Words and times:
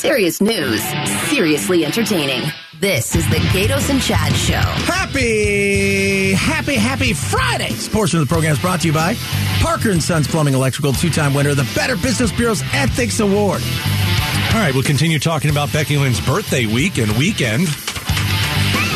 Serious 0.00 0.40
news, 0.40 0.82
seriously 1.28 1.84
entertaining. 1.84 2.50
This 2.78 3.14
is 3.14 3.28
the 3.28 3.36
Gaydos 3.36 3.90
and 3.90 4.00
Chad 4.00 4.32
Show. 4.32 4.54
Happy, 4.54 6.32
happy, 6.32 6.74
happy 6.76 7.12
Friday. 7.12 7.68
This 7.68 7.86
portion 7.86 8.18
of 8.18 8.26
the 8.26 8.32
program 8.32 8.52
is 8.52 8.58
brought 8.58 8.80
to 8.80 8.86
you 8.86 8.94
by 8.94 9.14
Parker 9.60 9.90
and 9.90 10.02
Sons 10.02 10.26
Plumbing 10.26 10.54
Electrical, 10.54 10.94
two-time 10.94 11.34
winner 11.34 11.50
of 11.50 11.58
the 11.58 11.70
Better 11.74 11.96
Business 11.96 12.32
Bureau's 12.32 12.62
Ethics 12.72 13.20
Award. 13.20 13.60
All 13.60 14.60
right, 14.60 14.70
we'll 14.72 14.82
continue 14.82 15.18
talking 15.18 15.50
about 15.50 15.70
Becky 15.70 15.98
Lynn's 15.98 16.24
birthday 16.24 16.64
week 16.64 16.96
and 16.96 17.12
weekend. 17.18 17.68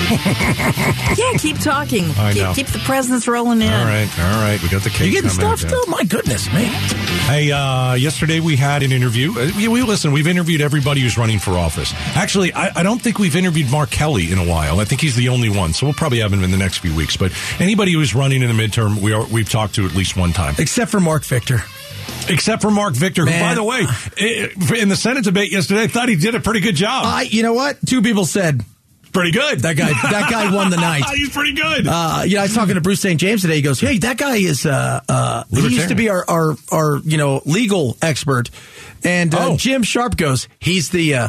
yeah, 1.19 1.33
keep 1.37 1.59
talking. 1.59 2.07
I 2.13 2.33
keep, 2.33 2.43
know. 2.43 2.55
keep 2.55 2.67
the 2.69 2.79
presents 2.79 3.29
rolling 3.29 3.61
in. 3.61 3.71
All 3.71 3.85
right, 3.85 4.09
all 4.21 4.41
right. 4.43 4.59
We 4.63 4.71
got 4.71 4.83
the 4.83 4.91
cake. 4.91 5.13
You 5.13 5.21
getting 5.21 5.29
coming 5.29 5.57
stuff 5.57 5.71
still? 5.71 5.87
My 5.89 6.05
goodness, 6.05 6.47
man. 6.47 6.73
Hey, 7.27 7.51
uh, 7.51 7.95
yesterday 7.95 8.39
we 8.41 8.55
had 8.55 8.83
an 8.83 8.93
interview. 8.93 9.31
Uh, 9.31 9.51
we, 9.57 9.67
we 9.67 9.83
listen. 9.83 10.13
We've 10.13 10.27
interviewed 10.27 10.61
everybody 10.61 11.01
who's 11.01 11.17
running 11.17 11.39
for 11.39 11.53
office. 11.53 11.95
Actually, 12.15 12.53
I, 12.53 12.81
I 12.81 12.83
don't 12.83 13.01
think 13.01 13.19
we've 13.19 13.35
interviewed 13.35 13.71
Mark 13.71 13.91
Kelly 13.91 14.31
in 14.31 14.37
a 14.37 14.45
while. 14.45 14.79
I 14.79 14.85
think 14.85 15.01
he's 15.01 15.17
the 15.17 15.31
only 15.31 15.49
one. 15.49 15.73
So 15.73 15.87
we'll 15.87 15.95
probably 15.95 16.19
have 16.21 16.35
him 16.35 16.45
in 16.45 16.51
the 16.51 16.59
next 16.59 16.79
few 16.79 16.95
weeks. 16.95 17.17
But 17.17 17.33
anybody 17.59 17.95
who's 17.95 18.15
running 18.15 18.43
in 18.43 18.55
the 18.55 18.63
midterm, 18.63 19.01
we 19.01 19.15
are 19.15 19.25
we've 19.27 19.49
talked 19.49 19.77
to 19.77 19.87
at 19.87 19.95
least 19.95 20.19
one 20.19 20.35
time. 20.35 20.55
Except 20.59 20.91
for 20.91 21.01
Marc 21.01 21.25
Victor. 21.25 21.61
Except 22.29 22.61
for 22.61 22.71
Marc 22.71 22.95
Victor, 22.95 23.25
Man. 23.25 23.33
who, 23.33 23.41
by 23.41 23.55
the 23.55 23.65
way, 23.65 24.81
in 24.81 24.91
the 24.91 24.97
Senate 24.97 25.25
debate 25.25 25.51
yesterday, 25.51 25.85
I 25.85 25.87
thought 25.87 26.11
he 26.11 26.17
did 26.17 26.35
a 26.35 26.41
pretty 26.41 26.61
good 26.61 26.77
job. 26.77 27.05
I, 27.07 27.23
you 27.23 27.43
know 27.43 27.55
what? 27.55 27.79
Two 27.87 28.03
people 28.03 28.27
said 28.27 28.63
pretty 29.15 29.31
good. 29.31 29.61
that 29.61 29.77
guy. 29.77 29.89
That 30.11 30.29
guy 30.31 30.55
won 30.55 30.69
the 30.71 30.77
night. 30.77 31.05
he's 31.15 31.31
pretty 31.31 31.55
good. 31.55 31.87
Uh, 31.89 32.23
you 32.27 32.35
know, 32.35 32.41
I 32.41 32.45
was 32.45 32.55
talking 32.55 32.75
to 32.75 32.81
Bruce 32.83 33.01
St. 33.01 33.19
James 33.19 33.41
today. 33.41 33.57
He 33.57 33.63
goes, 33.63 33.81
"Hey, 33.81 33.97
that 33.99 34.19
guy 34.19 34.37
is 34.37 34.67
uh, 34.67 35.01
uh, 35.09 35.45
he 35.51 35.69
used 35.69 35.89
to 35.89 35.95
be 35.95 36.11
our, 36.11 36.25
our 36.29 36.55
our 36.71 36.99
you 36.99 37.17
know 37.17 37.41
legal 37.47 37.97
expert," 38.03 38.51
and 39.03 39.35
uh, 39.35 39.53
Oh. 39.53 39.57
Jim 39.57 39.83
Sharp 39.83 40.17
goes, 40.19 40.49
"He's 40.59 40.91
the 40.91 41.15
uh, 41.15 41.29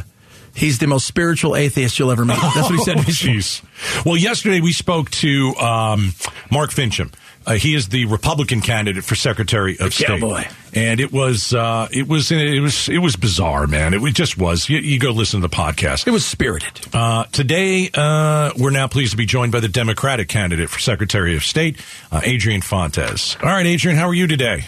he's 0.53 0.79
the 0.79 0.87
most 0.87 1.07
spiritual 1.07 1.55
atheist 1.55 1.97
you'll 1.99 2.11
ever 2.11 2.25
meet." 2.25 2.37
That's 2.41 2.69
what 2.69 2.71
he 2.71 2.83
said. 2.83 2.97
Oh. 3.07 3.61
Well, 4.05 4.17
yesterday 4.17 4.59
we 4.61 4.73
spoke 4.73 5.09
to 5.11 5.55
um, 5.55 6.13
Mark 6.51 6.71
Finchem. 6.71 7.13
Uh, 7.45 7.53
he 7.53 7.75
is 7.75 7.89
the 7.89 8.05
Republican 8.05 8.61
candidate 8.61 9.03
for 9.03 9.15
Secretary 9.15 9.77
of 9.79 9.93
State, 9.93 10.07
cowboy. 10.07 10.43
and 10.73 10.99
it 10.99 11.11
was 11.11 11.53
uh, 11.53 11.87
it 11.91 12.07
was 12.07 12.31
it 12.31 12.59
was 12.59 12.89
it 12.89 12.97
was 12.99 13.15
bizarre, 13.15 13.67
man. 13.67 13.93
It 13.93 14.01
was- 14.01 14.13
just 14.13 14.37
was. 14.37 14.69
You, 14.69 14.77
you 14.79 14.97
go 14.99 15.11
listen 15.11 15.41
to 15.41 15.47
the 15.47 15.53
podcast. 15.55 16.07
It 16.07 16.11
was 16.11 16.25
spirited. 16.25 16.71
Uh, 16.93 17.25
today, 17.25 17.89
uh, 17.93 18.51
we're 18.57 18.69
now 18.71 18.87
pleased 18.87 19.11
to 19.11 19.17
be 19.17 19.25
joined 19.25 19.51
by 19.51 19.59
the 19.59 19.67
Democratic 19.67 20.27
candidate 20.29 20.69
for 20.69 20.79
Secretary 20.79 21.35
of 21.35 21.43
State, 21.43 21.77
uh, 22.11 22.21
Adrian 22.23 22.61
Fontes. 22.61 23.35
All 23.43 23.49
right, 23.49 23.65
Adrian, 23.65 23.97
how 23.97 24.07
are 24.07 24.13
you 24.13 24.25
today? 24.27 24.65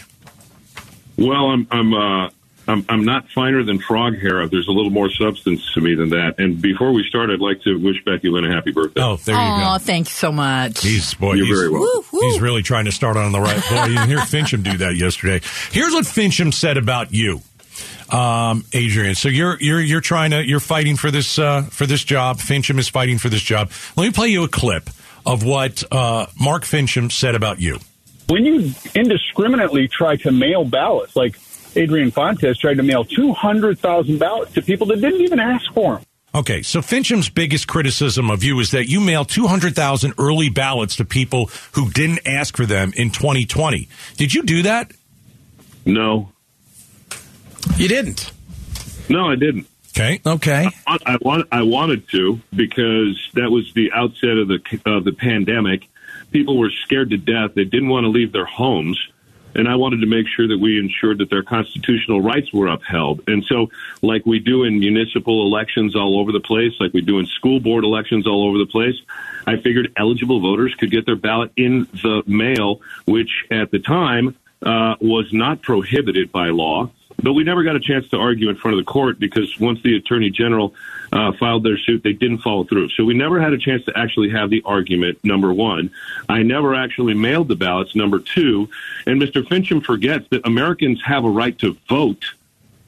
Well, 1.16 1.46
I'm 1.50 1.66
I'm 1.70 1.94
uh, 1.94 2.28
I'm 2.68 2.84
I'm 2.88 3.04
not 3.04 3.28
finer 3.30 3.64
than 3.64 3.78
frog 3.80 4.18
hair. 4.18 4.46
There's 4.46 4.68
a 4.68 4.72
little 4.72 4.90
more 4.90 5.10
substance 5.10 5.72
to 5.74 5.80
me 5.80 5.94
than 5.94 6.10
that. 6.10 6.34
And 6.38 6.60
before 6.60 6.92
we 6.92 7.02
start, 7.08 7.30
I'd 7.30 7.40
like 7.40 7.62
to 7.62 7.76
wish 7.78 7.96
Becky 8.04 8.28
Lynn 8.28 8.44
a 8.44 8.54
happy 8.54 8.70
birthday. 8.72 9.00
Oh, 9.02 9.16
there 9.16 9.34
you 9.34 9.40
Oh, 9.64 9.72
go. 9.74 9.78
thank 9.78 10.06
you 10.08 10.12
so 10.12 10.30
much. 10.30 10.82
He's 10.82 11.14
boy. 11.14 11.34
You're 11.34 11.46
he's, 11.46 11.56
very 11.56 11.70
welcome. 11.70 12.04
Woo, 12.12 12.20
woo. 12.20 12.30
He's 12.30 12.40
really 12.40 12.62
trying 12.62 12.84
to 12.84 12.92
start 12.92 13.16
on 13.16 13.32
the 13.32 13.40
right. 13.40 13.62
Boy, 13.70 13.84
you 13.86 13.94
didn't 13.94 14.08
hear 14.08 14.18
Finchem 14.18 14.62
do 14.62 14.76
that 14.78 14.94
yesterday. 14.96 15.40
Here's 15.72 15.92
what 15.94 16.04
Finchem 16.04 16.52
said 16.52 16.76
about 16.76 17.12
you, 17.14 17.40
um, 18.10 18.64
Adrian. 18.72 19.14
So 19.14 19.28
you're 19.28 19.56
you're 19.60 19.80
you're 19.80 20.00
trying 20.00 20.30
to 20.32 20.46
you're 20.46 20.60
fighting 20.60 20.96
for 20.96 21.10
this 21.10 21.38
uh, 21.38 21.62
for 21.62 21.86
this 21.86 22.04
job. 22.04 22.38
Finchem 22.38 22.78
is 22.78 22.88
fighting 22.88 23.18
for 23.18 23.28
this 23.28 23.42
job. 23.42 23.70
Let 23.96 24.04
me 24.04 24.12
play 24.12 24.28
you 24.28 24.44
a 24.44 24.48
clip 24.48 24.90
of 25.26 25.42
what 25.44 25.82
uh, 25.92 26.26
Mark 26.40 26.64
Finchem 26.64 27.10
said 27.10 27.34
about 27.34 27.60
you. 27.60 27.78
when 28.28 28.44
you 28.44 28.72
indiscriminately 28.94 29.88
try 29.88 30.16
to 30.16 30.30
mail 30.30 30.64
ballots, 30.64 31.16
like 31.16 31.36
Adrian 31.78 32.10
Fontes 32.10 32.58
tried 32.58 32.76
to 32.78 32.82
mail 32.82 33.04
200,000 33.04 34.18
ballots 34.18 34.52
to 34.54 34.62
people 34.62 34.86
that 34.88 35.00
didn't 35.00 35.20
even 35.20 35.38
ask 35.38 35.72
for 35.72 35.94
them. 35.96 36.04
Okay, 36.34 36.60
so 36.62 36.82
Finchem's 36.82 37.30
biggest 37.30 37.66
criticism 37.68 38.30
of 38.30 38.44
you 38.44 38.60
is 38.60 38.72
that 38.72 38.86
you 38.88 39.00
mailed 39.00 39.28
200,000 39.30 40.12
early 40.18 40.50
ballots 40.50 40.96
to 40.96 41.04
people 41.04 41.46
who 41.72 41.90
didn't 41.90 42.20
ask 42.26 42.56
for 42.56 42.66
them 42.66 42.92
in 42.96 43.10
2020. 43.10 43.88
Did 44.16 44.34
you 44.34 44.42
do 44.42 44.62
that? 44.62 44.92
No, 45.86 46.30
You 47.76 47.88
didn't. 47.88 48.30
no, 49.08 49.30
I 49.30 49.36
didn't. 49.36 49.66
Okay. 49.96 50.20
Okay. 50.24 50.68
I 50.86 50.98
I 51.06 51.18
want 51.22 51.48
I 51.50 51.62
wanted 51.62 52.08
to 52.10 52.38
because 52.54 53.18
that 53.34 53.50
was 53.50 53.72
the 53.74 53.90
outset 53.92 54.36
of 54.36 54.46
the 54.48 54.60
of 54.84 55.04
the 55.04 55.12
pandemic. 55.12 55.88
People 56.30 56.56
were 56.58 56.70
scared 56.84 57.10
to 57.10 57.16
death. 57.16 57.54
They 57.54 57.64
didn't 57.64 57.88
want 57.88 58.04
to 58.04 58.08
leave 58.10 58.32
their 58.32 58.44
homes. 58.44 58.96
And 59.58 59.68
I 59.68 59.74
wanted 59.74 60.00
to 60.02 60.06
make 60.06 60.26
sure 60.28 60.46
that 60.46 60.58
we 60.58 60.78
ensured 60.78 61.18
that 61.18 61.30
their 61.30 61.42
constitutional 61.42 62.20
rights 62.20 62.52
were 62.52 62.68
upheld. 62.68 63.22
And 63.26 63.44
so, 63.44 63.70
like 64.02 64.24
we 64.24 64.38
do 64.38 64.62
in 64.62 64.78
municipal 64.78 65.44
elections 65.46 65.96
all 65.96 66.20
over 66.20 66.30
the 66.30 66.40
place, 66.40 66.72
like 66.78 66.94
we 66.94 67.00
do 67.00 67.18
in 67.18 67.26
school 67.26 67.58
board 67.58 67.82
elections 67.82 68.26
all 68.26 68.46
over 68.48 68.56
the 68.56 68.66
place, 68.66 68.94
I 69.48 69.56
figured 69.56 69.92
eligible 69.96 70.40
voters 70.40 70.74
could 70.76 70.92
get 70.92 71.06
their 71.06 71.16
ballot 71.16 71.50
in 71.56 71.88
the 71.92 72.22
mail, 72.26 72.80
which 73.04 73.30
at 73.50 73.72
the 73.72 73.80
time 73.80 74.36
uh, 74.62 74.94
was 75.00 75.32
not 75.32 75.60
prohibited 75.62 76.30
by 76.30 76.50
law. 76.50 76.90
But 77.20 77.32
we 77.32 77.42
never 77.42 77.64
got 77.64 77.74
a 77.74 77.80
chance 77.80 78.08
to 78.10 78.16
argue 78.16 78.48
in 78.48 78.56
front 78.56 78.78
of 78.78 78.84
the 78.84 78.90
court 78.90 79.18
because 79.18 79.58
once 79.58 79.82
the 79.82 79.96
attorney 79.96 80.30
general 80.30 80.74
uh, 81.12 81.32
filed 81.32 81.64
their 81.64 81.76
suit, 81.76 82.04
they 82.04 82.12
didn't 82.12 82.38
follow 82.38 82.62
through. 82.62 82.90
So 82.90 83.04
we 83.04 83.14
never 83.14 83.40
had 83.40 83.52
a 83.52 83.58
chance 83.58 83.84
to 83.86 83.98
actually 83.98 84.30
have 84.30 84.50
the 84.50 84.62
argument. 84.64 85.18
Number 85.24 85.52
one, 85.52 85.90
I 86.28 86.44
never 86.44 86.76
actually 86.76 87.14
mailed 87.14 87.48
the 87.48 87.56
ballots. 87.56 87.96
Number 87.96 88.20
two, 88.20 88.68
and 89.04 89.20
Mr. 89.20 89.42
Finchem 89.42 89.84
forgets 89.84 90.28
that 90.30 90.46
Americans 90.46 91.02
have 91.04 91.24
a 91.24 91.30
right 91.30 91.58
to 91.58 91.76
vote. 91.88 92.24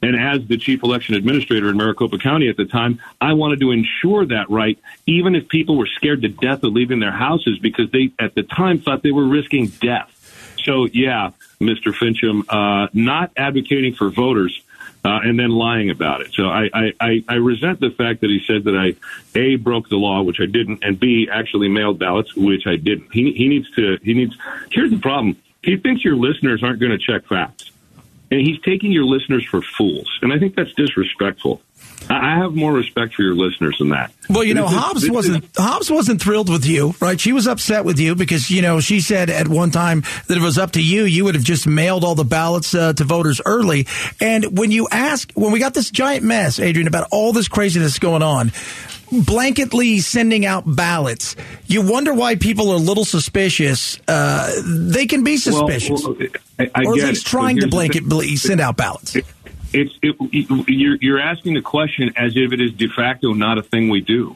And 0.01 0.15
as 0.15 0.47
the 0.47 0.57
chief 0.57 0.81
election 0.81 1.13
administrator 1.13 1.69
in 1.69 1.77
Maricopa 1.77 2.17
County 2.17 2.47
at 2.47 2.57
the 2.57 2.65
time, 2.65 2.99
I 3.19 3.33
wanted 3.33 3.59
to 3.59 3.71
ensure 3.71 4.25
that 4.27 4.49
right, 4.49 4.79
even 5.05 5.35
if 5.35 5.47
people 5.49 5.77
were 5.77 5.87
scared 5.87 6.21
to 6.21 6.29
death 6.29 6.63
of 6.63 6.71
leaving 6.73 6.99
their 6.99 7.11
houses 7.11 7.59
because 7.59 7.91
they, 7.91 8.11
at 8.17 8.33
the 8.33 8.43
time, 8.43 8.79
thought 8.79 9.03
they 9.03 9.11
were 9.11 9.27
risking 9.27 9.67
death. 9.67 10.55
So, 10.63 10.85
yeah, 10.85 11.31
Mr. 11.61 11.93
Finchem, 11.93 12.43
uh, 12.49 12.89
not 12.93 13.31
advocating 13.37 13.93
for 13.93 14.09
voters 14.09 14.61
uh, 15.03 15.19
and 15.23 15.39
then 15.39 15.49
lying 15.49 15.89
about 15.89 16.21
it. 16.21 16.33
So 16.33 16.45
I, 16.45 16.69
I, 16.99 17.23
I, 17.27 17.35
resent 17.35 17.79
the 17.79 17.89
fact 17.89 18.21
that 18.21 18.29
he 18.29 18.41
said 18.45 18.65
that 18.65 18.75
I, 18.75 18.95
A, 19.37 19.55
broke 19.55 19.89
the 19.89 19.95
law, 19.95 20.21
which 20.21 20.39
I 20.39 20.45
didn't, 20.45 20.83
and 20.83 20.99
B, 20.99 21.27
actually 21.31 21.69
mailed 21.69 21.97
ballots, 21.97 22.35
which 22.35 22.67
I 22.67 22.75
didn't. 22.75 23.11
He, 23.11 23.31
he 23.33 23.47
needs 23.47 23.69
to, 23.71 23.97
he 24.03 24.13
needs, 24.13 24.35
here's 24.69 24.91
the 24.91 24.99
problem. 24.99 25.37
He 25.63 25.77
thinks 25.77 26.03
your 26.03 26.15
listeners 26.15 26.63
aren't 26.63 26.79
going 26.79 26.91
to 26.91 26.99
check 26.99 27.27
facts. 27.27 27.71
And 28.29 28.39
he's 28.39 28.61
taking 28.61 28.91
your 28.91 29.03
listeners 29.03 29.45
for 29.45 29.61
fools. 29.61 30.09
And 30.21 30.31
I 30.31 30.39
think 30.39 30.55
that's 30.55 30.73
disrespectful. 30.73 31.61
I 32.09 32.31
I 32.31 32.37
have 32.37 32.55
more 32.55 32.71
respect 32.71 33.15
for 33.15 33.23
your 33.23 33.35
listeners 33.35 33.77
than 33.77 33.89
that. 33.89 34.13
Well, 34.29 34.43
you 34.43 34.53
know, 34.53 34.65
Hobbs 34.65 35.09
wasn't 35.09 35.45
Hobbs 35.57 35.91
wasn't 35.91 36.21
thrilled 36.21 36.49
with 36.49 36.65
you, 36.65 36.95
right? 37.01 37.19
She 37.19 37.33
was 37.33 37.45
upset 37.45 37.83
with 37.83 37.99
you 37.99 38.15
because 38.15 38.49
you 38.49 38.61
know 38.61 38.79
she 38.79 39.01
said 39.01 39.29
at 39.29 39.49
one 39.49 39.71
time 39.71 40.01
that 40.01 40.37
if 40.37 40.37
it 40.37 40.41
was 40.41 40.57
up 40.57 40.71
to 40.71 40.81
you, 40.81 41.03
you 41.03 41.25
would 41.25 41.35
have 41.35 41.43
just 41.43 41.67
mailed 41.67 42.05
all 42.05 42.15
the 42.15 42.23
ballots 42.23 42.73
uh, 42.73 42.93
to 42.93 43.03
voters 43.03 43.41
early. 43.45 43.85
And 44.21 44.57
when 44.57 44.71
you 44.71 44.87
ask, 44.89 45.31
when 45.33 45.51
we 45.51 45.59
got 45.59 45.73
this 45.73 45.91
giant 45.91 46.23
mess, 46.23 46.59
Adrian, 46.59 46.87
about 46.87 47.07
all 47.11 47.33
this 47.33 47.49
craziness 47.49 47.99
going 47.99 48.23
on, 48.23 48.49
blanketly 49.11 49.99
sending 49.99 50.45
out 50.45 50.63
ballots, 50.65 51.35
you 51.67 51.81
wonder 51.81 52.13
why 52.13 52.35
people 52.35 52.71
are 52.71 52.75
a 52.75 52.79
little 52.79 53.05
suspicious. 53.05 53.99
Uh, 54.07 54.51
they 54.65 55.05
can 55.05 55.25
be 55.25 55.35
suspicious, 55.35 56.03
well, 56.05 56.15
I, 56.57 56.71
I 56.73 56.83
or 56.85 56.93
at 56.93 57.09
least 57.09 57.25
it. 57.25 57.29
trying 57.29 57.57
to 57.57 57.67
here's 57.67 57.71
the 57.71 57.99
thing. 57.99 58.09
blanketly 58.09 58.37
send 58.37 58.61
out 58.61 58.77
ballots. 58.77 59.17
It's 59.73 59.97
it, 60.01 60.15
you're 60.67 60.97
you're 60.97 61.19
asking 61.19 61.53
the 61.53 61.61
question 61.61 62.11
as 62.17 62.35
if 62.35 62.51
it 62.51 62.59
is 62.59 62.73
de 62.73 62.87
facto 62.87 63.33
not 63.33 63.57
a 63.57 63.63
thing 63.63 63.89
we 63.89 64.01
do. 64.01 64.35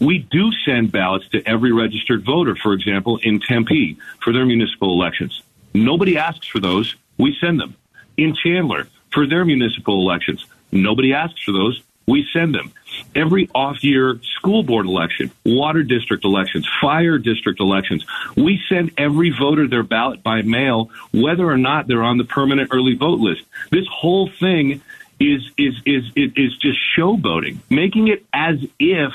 We 0.00 0.18
do 0.18 0.50
send 0.64 0.90
ballots 0.90 1.28
to 1.28 1.46
every 1.48 1.70
registered 1.70 2.24
voter, 2.24 2.56
for 2.56 2.72
example, 2.72 3.20
in 3.22 3.38
Tempe 3.38 3.96
for 4.20 4.32
their 4.32 4.44
municipal 4.44 4.92
elections. 4.92 5.42
Nobody 5.74 6.18
asks 6.18 6.46
for 6.48 6.58
those. 6.58 6.96
We 7.18 7.36
send 7.40 7.60
them. 7.60 7.76
In 8.16 8.34
Chandler 8.34 8.88
for 9.12 9.26
their 9.26 9.44
municipal 9.44 10.00
elections. 10.00 10.44
Nobody 10.72 11.14
asks 11.14 11.40
for 11.42 11.52
those. 11.52 11.82
We 12.06 12.26
send 12.32 12.54
them. 12.54 12.72
Every 13.14 13.48
off 13.54 13.82
year 13.84 14.20
school 14.36 14.62
board 14.62 14.86
election, 14.86 15.30
water 15.44 15.82
district 15.82 16.24
elections, 16.24 16.68
fire 16.80 17.18
district 17.18 17.60
elections, 17.60 18.04
we 18.36 18.60
send 18.68 18.92
every 18.98 19.30
voter 19.30 19.68
their 19.68 19.82
ballot 19.82 20.22
by 20.22 20.42
mail, 20.42 20.90
whether 21.12 21.48
or 21.48 21.58
not 21.58 21.86
they're 21.86 22.02
on 22.02 22.18
the 22.18 22.24
permanent 22.24 22.70
early 22.72 22.94
vote 22.94 23.20
list. 23.20 23.42
This 23.70 23.86
whole 23.90 24.28
thing 24.28 24.82
is 25.20 25.42
is 25.56 25.74
is 25.86 26.04
is, 26.16 26.32
is 26.36 26.56
just 26.56 26.78
showboating, 26.96 27.58
making 27.70 28.08
it 28.08 28.24
as 28.32 28.56
if 28.78 29.12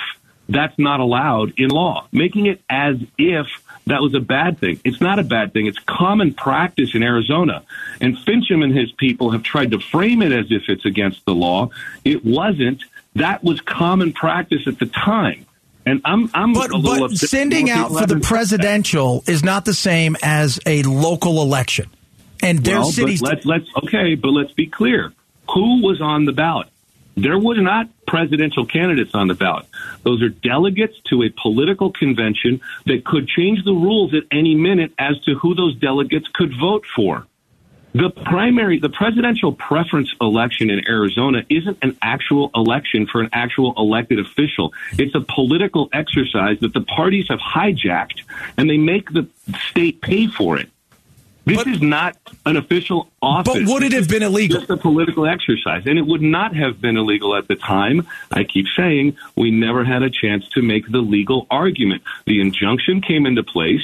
that's 0.49 0.77
not 0.79 0.99
allowed 0.99 1.53
in 1.57 1.69
law, 1.69 2.07
making 2.11 2.45
it 2.45 2.61
as 2.69 2.95
if 3.17 3.47
that 3.87 4.01
was 4.01 4.13
a 4.13 4.19
bad 4.19 4.59
thing. 4.59 4.79
It's 4.83 5.01
not 5.01 5.19
a 5.19 5.23
bad 5.23 5.53
thing. 5.53 5.65
It's 5.67 5.79
common 5.79 6.33
practice 6.33 6.93
in 6.93 7.03
Arizona. 7.03 7.63
And 8.01 8.17
Finchem 8.17 8.63
and 8.63 8.75
his 8.75 8.91
people 8.91 9.31
have 9.31 9.43
tried 9.43 9.71
to 9.71 9.79
frame 9.79 10.21
it 10.21 10.31
as 10.31 10.47
if 10.51 10.63
it's 10.67 10.85
against 10.85 11.25
the 11.25 11.33
law. 11.33 11.69
It 12.03 12.23
wasn't. 12.25 12.83
That 13.15 13.43
was 13.43 13.61
common 13.61 14.13
practice 14.13 14.67
at 14.67 14.79
the 14.79 14.85
time. 14.85 15.45
And 15.85 16.01
I'm, 16.03 16.29
I'm 16.33 16.53
But, 16.53 16.71
a 16.71 16.77
little 16.77 17.07
but 17.07 17.17
sending 17.17 17.69
out 17.69 17.91
for 17.91 18.05
the 18.05 18.19
presidential 18.19 19.23
is 19.25 19.43
not 19.43 19.63
the 19.63 19.73
same 19.73 20.17
as 20.21 20.59
a 20.65 20.83
local 20.83 21.41
election. 21.41 21.89
And 22.43 22.59
their 22.59 22.79
Well, 22.79 22.91
cities. 22.91 23.21
But 23.21 23.45
let's 23.45 23.45
let's 23.45 23.85
okay, 23.85 24.15
but 24.15 24.29
let's 24.29 24.51
be 24.51 24.67
clear. 24.67 25.11
Who 25.53 25.81
was 25.81 26.01
on 26.01 26.25
the 26.25 26.33
ballot? 26.33 26.67
There 27.15 27.39
was 27.39 27.57
not 27.59 27.87
presidential 28.07 28.65
candidates 28.65 29.13
on 29.13 29.27
the 29.27 29.33
ballot. 29.33 29.65
Those 30.03 30.21
are 30.23 30.29
delegates 30.29 30.95
to 31.09 31.23
a 31.23 31.29
political 31.29 31.91
convention 31.91 32.61
that 32.85 33.05
could 33.05 33.27
change 33.27 33.63
the 33.63 33.73
rules 33.73 34.13
at 34.13 34.23
any 34.31 34.55
minute 34.55 34.93
as 34.97 35.19
to 35.21 35.35
who 35.35 35.53
those 35.53 35.75
delegates 35.75 36.27
could 36.33 36.53
vote 36.59 36.85
for. 36.95 37.27
The 37.93 38.09
primary, 38.09 38.79
the 38.79 38.89
presidential 38.89 39.53
preference 39.53 40.13
election 40.21 40.69
in 40.69 40.87
Arizona 40.87 41.43
isn't 41.49 41.79
an 41.81 41.97
actual 42.01 42.51
election 42.53 43.07
for 43.07 43.21
an 43.21 43.29
actual 43.33 43.73
elected 43.75 44.19
official. 44.19 44.73
It's 44.99 45.15
a 45.15 45.21
political 45.21 45.89
exercise 45.93 46.59
that 46.59 46.73
the 46.73 46.81
parties 46.81 47.27
have 47.29 47.39
hijacked 47.39 48.21
and 48.57 48.69
they 48.69 48.77
make 48.77 49.11
the 49.11 49.27
state 49.69 50.01
pay 50.01 50.27
for 50.27 50.57
it. 50.59 50.69
This 51.47 51.63
But- 51.63 51.67
is 51.67 51.81
not 51.81 52.17
an 52.45 52.57
official 52.57 53.09
office. 53.21 53.53
But 53.53 53.71
would 53.71 53.83
it 53.83 53.93
have 53.93 54.09
been 54.09 54.21
illegal? 54.21 54.59
Just 54.59 54.69
a 54.69 54.75
political 54.75 55.25
exercise. 55.25 55.83
And 55.85 55.97
it 55.97 56.05
would 56.05 56.21
not 56.21 56.53
have 56.53 56.81
been 56.81 56.97
illegal 56.97 57.35
at 57.37 57.47
the 57.47 57.55
time. 57.55 58.05
I 58.33 58.43
keep 58.43 58.65
saying 58.75 59.15
we 59.37 59.49
never 59.49 59.85
had 59.85 60.03
a 60.03 60.09
chance 60.09 60.45
to 60.55 60.61
make 60.61 60.91
the 60.91 60.99
legal 60.99 61.47
argument. 61.49 62.01
The 62.25 62.41
injunction 62.41 62.99
came 63.01 63.25
into 63.25 63.43
place. 63.43 63.81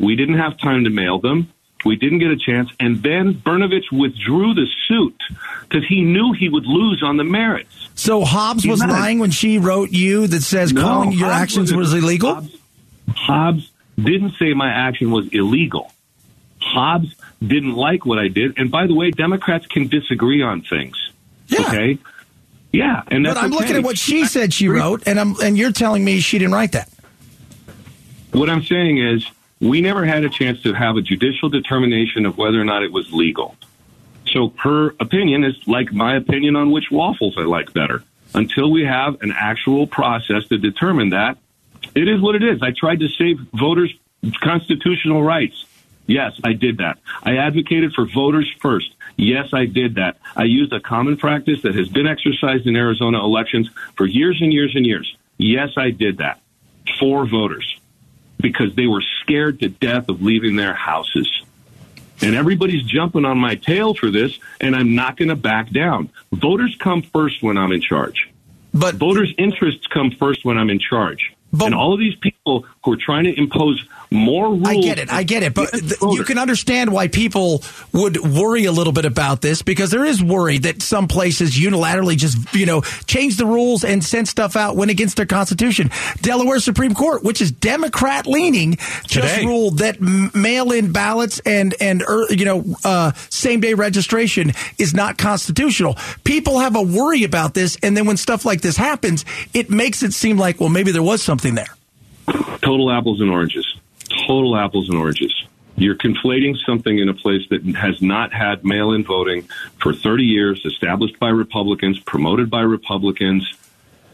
We 0.00 0.16
didn't 0.16 0.38
have 0.38 0.58
time 0.58 0.82
to 0.84 0.90
mail 0.90 1.20
them. 1.20 1.48
We 1.84 1.94
didn't 1.94 2.18
get 2.18 2.32
a 2.32 2.36
chance. 2.36 2.68
And 2.80 3.00
then 3.04 3.34
Brnovich 3.34 3.92
withdrew 3.92 4.54
the 4.54 4.66
suit 4.88 5.14
because 5.68 5.86
he 5.88 6.02
knew 6.02 6.32
he 6.32 6.48
would 6.48 6.66
lose 6.66 7.00
on 7.04 7.16
the 7.16 7.22
merits. 7.24 7.88
So 7.94 8.24
Hobbs 8.24 8.66
was 8.66 8.80
not- 8.80 8.90
lying 8.90 9.20
when 9.20 9.30
she 9.30 9.58
wrote 9.58 9.92
you 9.92 10.26
that 10.26 10.42
says 10.42 10.72
No, 10.72 10.82
calling 10.82 11.12
your 11.12 11.28
Hobbs 11.28 11.42
actions 11.42 11.72
was 11.72 11.94
illegal? 11.94 12.34
Hobbs, 12.34 12.56
Hobbs 13.14 13.70
didn't 14.02 14.34
say 14.36 14.52
my 14.54 14.68
action 14.68 15.12
was 15.12 15.28
illegal. 15.28 15.92
Hobbs 16.68 17.14
didn't 17.44 17.74
like 17.74 18.04
what 18.04 18.18
I 18.18 18.28
did. 18.28 18.58
And 18.58 18.70
by 18.70 18.86
the 18.86 18.94
way, 18.94 19.10
Democrats 19.10 19.66
can 19.66 19.88
disagree 19.88 20.42
on 20.42 20.62
things. 20.62 20.96
Yeah. 21.46 21.60
Okay. 21.60 21.98
Yeah, 22.72 23.02
and 23.08 23.24
But 23.24 23.38
I'm 23.38 23.50
looking 23.50 23.76
at 23.76 23.82
what 23.82 23.96
she 23.96 24.26
said 24.26 24.52
she 24.52 24.68
wrote, 24.68 25.04
and 25.06 25.18
I'm 25.18 25.40
and 25.40 25.56
you're 25.56 25.72
telling 25.72 26.04
me 26.04 26.20
she 26.20 26.38
didn't 26.38 26.52
write 26.52 26.72
that. 26.72 26.90
What 28.32 28.50
I'm 28.50 28.62
saying 28.62 28.98
is, 28.98 29.26
we 29.58 29.80
never 29.80 30.04
had 30.04 30.22
a 30.24 30.28
chance 30.28 30.60
to 30.62 30.74
have 30.74 30.96
a 30.96 31.02
judicial 31.02 31.48
determination 31.48 32.26
of 32.26 32.36
whether 32.36 32.60
or 32.60 32.64
not 32.64 32.82
it 32.82 32.92
was 32.92 33.10
legal. 33.10 33.56
So 34.26 34.52
her 34.58 34.94
opinion 35.00 35.44
is 35.44 35.56
like 35.66 35.92
my 35.92 36.16
opinion 36.16 36.56
on 36.56 36.70
which 36.70 36.90
waffles 36.90 37.36
I 37.38 37.42
like 37.42 37.72
better. 37.72 38.04
Until 38.34 38.70
we 38.70 38.84
have 38.84 39.22
an 39.22 39.32
actual 39.32 39.86
process 39.86 40.46
to 40.48 40.58
determine 40.58 41.10
that, 41.10 41.38
it 41.94 42.06
is 42.06 42.20
what 42.20 42.34
it 42.34 42.42
is. 42.42 42.62
I 42.62 42.72
tried 42.72 43.00
to 43.00 43.08
save 43.08 43.38
voters' 43.54 43.94
constitutional 44.42 45.22
rights. 45.22 45.64
Yes, 46.08 46.40
I 46.42 46.54
did 46.54 46.78
that. 46.78 46.98
I 47.22 47.36
advocated 47.36 47.92
for 47.92 48.06
voters 48.06 48.50
first. 48.60 48.90
Yes, 49.16 49.50
I 49.52 49.66
did 49.66 49.96
that. 49.96 50.16
I 50.34 50.44
used 50.44 50.72
a 50.72 50.80
common 50.80 51.18
practice 51.18 51.62
that 51.62 51.74
has 51.74 51.88
been 51.88 52.06
exercised 52.06 52.66
in 52.66 52.76
Arizona 52.76 53.22
elections 53.22 53.68
for 53.94 54.06
years 54.06 54.38
and 54.40 54.52
years 54.52 54.74
and 54.74 54.86
years. 54.86 55.16
Yes, 55.36 55.70
I 55.76 55.90
did 55.90 56.18
that 56.18 56.40
for 56.98 57.26
voters 57.26 57.78
because 58.40 58.74
they 58.74 58.86
were 58.86 59.02
scared 59.20 59.60
to 59.60 59.68
death 59.68 60.08
of 60.08 60.22
leaving 60.22 60.56
their 60.56 60.72
houses. 60.72 61.30
And 62.22 62.34
everybody's 62.34 62.82
jumping 62.82 63.26
on 63.26 63.38
my 63.38 63.56
tail 63.56 63.94
for 63.94 64.10
this, 64.10 64.38
and 64.60 64.74
I'm 64.74 64.94
not 64.94 65.18
going 65.18 65.28
to 65.28 65.36
back 65.36 65.70
down. 65.70 66.08
Voters 66.32 66.74
come 66.80 67.02
first 67.02 67.42
when 67.42 67.58
I'm 67.58 67.70
in 67.70 67.82
charge. 67.82 68.30
But 68.72 68.94
Voters' 68.94 69.34
interests 69.36 69.86
come 69.86 70.10
first 70.12 70.44
when 70.44 70.56
I'm 70.56 70.70
in 70.70 70.78
charge. 70.78 71.34
But- 71.52 71.66
and 71.66 71.74
all 71.74 71.92
of 71.92 72.00
these 72.00 72.16
people 72.16 72.66
who 72.88 72.94
are 72.94 72.96
trying 72.96 73.24
to 73.24 73.38
impose 73.38 73.84
more 74.10 74.48
rules. 74.48 74.66
I 74.66 74.80
get 74.80 74.98
it. 74.98 75.12
I 75.12 75.22
get 75.22 75.42
it. 75.42 75.54
But 75.54 75.70
th- 75.70 76.00
you 76.00 76.24
can 76.24 76.38
understand 76.38 76.90
why 76.90 77.08
people 77.08 77.62
would 77.92 78.16
worry 78.16 78.64
a 78.64 78.72
little 78.72 78.92
bit 78.92 79.04
about 79.04 79.42
this 79.42 79.60
because 79.60 79.90
there 79.90 80.04
is 80.04 80.22
worry 80.22 80.56
that 80.58 80.80
some 80.80 81.08
places 81.08 81.50
unilaterally 81.58 82.16
just, 82.16 82.54
you 82.54 82.64
know, 82.64 82.80
change 83.06 83.36
the 83.36 83.44
rules 83.44 83.84
and 83.84 84.02
send 84.02 84.26
stuff 84.26 84.56
out 84.56 84.76
when 84.76 84.88
against 84.88 85.16
their 85.16 85.26
constitution. 85.26 85.90
Delaware 86.22 86.58
Supreme 86.60 86.94
Court, 86.94 87.22
which 87.22 87.42
is 87.42 87.52
Democrat 87.52 88.26
leaning, 88.26 88.76
just 89.06 89.34
Today. 89.34 89.44
ruled 89.44 89.78
that 89.78 90.00
mail 90.00 90.72
in 90.72 90.90
ballots 90.92 91.40
and, 91.40 91.74
and, 91.80 92.02
er, 92.02 92.26
you 92.30 92.46
know, 92.46 92.64
uh, 92.84 93.12
same 93.28 93.60
day 93.60 93.74
registration 93.74 94.52
is 94.78 94.94
not 94.94 95.18
constitutional. 95.18 95.98
People 96.24 96.60
have 96.60 96.76
a 96.76 96.82
worry 96.82 97.24
about 97.24 97.52
this. 97.52 97.76
And 97.82 97.94
then 97.94 98.06
when 98.06 98.16
stuff 98.16 98.46
like 98.46 98.62
this 98.62 98.78
happens, 98.78 99.26
it 99.52 99.68
makes 99.68 100.02
it 100.02 100.14
seem 100.14 100.38
like, 100.38 100.60
well, 100.60 100.70
maybe 100.70 100.92
there 100.92 101.02
was 101.02 101.22
something 101.22 101.54
there. 101.54 101.77
Total 102.60 102.90
apples 102.90 103.20
and 103.20 103.30
oranges. 103.30 103.66
Total 104.26 104.56
apples 104.56 104.88
and 104.88 104.98
oranges. 104.98 105.32
You're 105.76 105.94
conflating 105.94 106.56
something 106.66 106.98
in 106.98 107.08
a 107.08 107.14
place 107.14 107.42
that 107.50 107.64
has 107.76 108.02
not 108.02 108.32
had 108.32 108.64
mail 108.64 108.92
in 108.92 109.04
voting 109.04 109.42
for 109.80 109.92
30 109.92 110.24
years, 110.24 110.60
established 110.64 111.20
by 111.20 111.28
Republicans, 111.28 112.00
promoted 112.00 112.50
by 112.50 112.62
Republicans. 112.62 113.48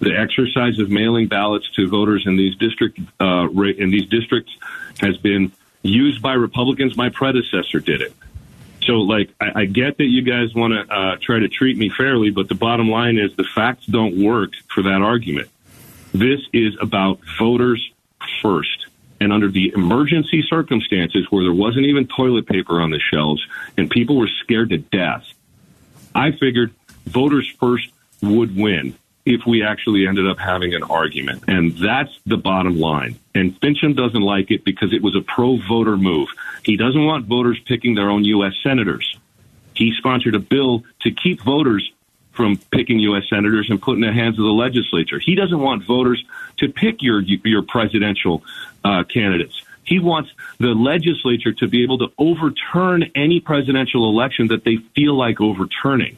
The 0.00 0.14
exercise 0.14 0.78
of 0.78 0.90
mailing 0.90 1.28
ballots 1.28 1.70
to 1.76 1.88
voters 1.88 2.24
in 2.26 2.36
these 2.36 2.54
district 2.56 3.00
uh, 3.18 3.48
in 3.48 3.90
these 3.90 4.06
districts 4.08 4.52
has 5.00 5.16
been 5.16 5.52
used 5.82 6.20
by 6.20 6.34
Republicans. 6.34 6.96
My 6.96 7.08
predecessor 7.08 7.80
did 7.80 8.02
it. 8.02 8.12
So, 8.82 8.94
like, 8.94 9.30
I, 9.40 9.62
I 9.62 9.64
get 9.64 9.96
that 9.96 10.04
you 10.04 10.20
guys 10.20 10.54
want 10.54 10.74
to 10.74 10.94
uh, 10.94 11.16
try 11.22 11.38
to 11.38 11.48
treat 11.48 11.78
me 11.78 11.88
fairly, 11.88 12.30
but 12.30 12.48
the 12.48 12.54
bottom 12.54 12.90
line 12.90 13.16
is 13.16 13.34
the 13.36 13.44
facts 13.54 13.86
don't 13.86 14.22
work 14.22 14.52
for 14.68 14.82
that 14.82 15.00
argument. 15.00 15.48
This 16.12 16.40
is 16.52 16.76
about 16.80 17.20
voters 17.38 17.90
first. 18.42 18.86
And 19.20 19.32
under 19.32 19.50
the 19.50 19.72
emergency 19.74 20.42
circumstances 20.48 21.26
where 21.30 21.44
there 21.44 21.52
wasn't 21.52 21.86
even 21.86 22.06
toilet 22.06 22.46
paper 22.46 22.80
on 22.80 22.90
the 22.90 22.98
shelves 22.98 23.46
and 23.76 23.90
people 23.90 24.16
were 24.16 24.28
scared 24.42 24.70
to 24.70 24.78
death, 24.78 25.24
I 26.14 26.32
figured 26.32 26.74
voters 27.06 27.48
first 27.58 27.88
would 28.22 28.56
win 28.56 28.96
if 29.24 29.46
we 29.46 29.62
actually 29.62 30.06
ended 30.06 30.28
up 30.28 30.38
having 30.38 30.74
an 30.74 30.82
argument. 30.82 31.44
And 31.48 31.72
that's 31.78 32.10
the 32.26 32.36
bottom 32.36 32.78
line. 32.78 33.18
And 33.34 33.58
Finchem 33.60 33.96
doesn't 33.96 34.20
like 34.20 34.50
it 34.50 34.64
because 34.64 34.92
it 34.92 35.02
was 35.02 35.16
a 35.16 35.22
pro 35.22 35.56
voter 35.56 35.96
move. 35.96 36.28
He 36.62 36.76
doesn't 36.76 37.04
want 37.04 37.26
voters 37.26 37.58
picking 37.64 37.94
their 37.94 38.10
own 38.10 38.24
U.S. 38.24 38.52
senators. 38.62 39.18
He 39.74 39.94
sponsored 39.96 40.34
a 40.34 40.40
bill 40.40 40.84
to 41.00 41.10
keep 41.10 41.40
voters 41.42 41.90
from 42.34 42.58
picking 42.70 42.98
U.S. 43.00 43.24
senators 43.30 43.68
and 43.70 43.80
put 43.80 43.94
in 43.94 44.00
the 44.00 44.12
hands 44.12 44.38
of 44.38 44.44
the 44.44 44.52
legislature. 44.52 45.18
He 45.18 45.34
doesn't 45.34 45.58
want 45.58 45.86
voters 45.86 46.22
to 46.58 46.68
pick 46.68 47.02
your 47.02 47.20
your 47.22 47.62
presidential 47.62 48.42
uh, 48.84 49.04
candidates. 49.04 49.62
He 49.84 49.98
wants 49.98 50.30
the 50.58 50.74
legislature 50.74 51.52
to 51.52 51.68
be 51.68 51.82
able 51.82 51.98
to 51.98 52.08
overturn 52.18 53.10
any 53.14 53.40
presidential 53.40 54.08
election 54.08 54.48
that 54.48 54.64
they 54.64 54.76
feel 54.94 55.14
like 55.14 55.40
overturning. 55.40 56.16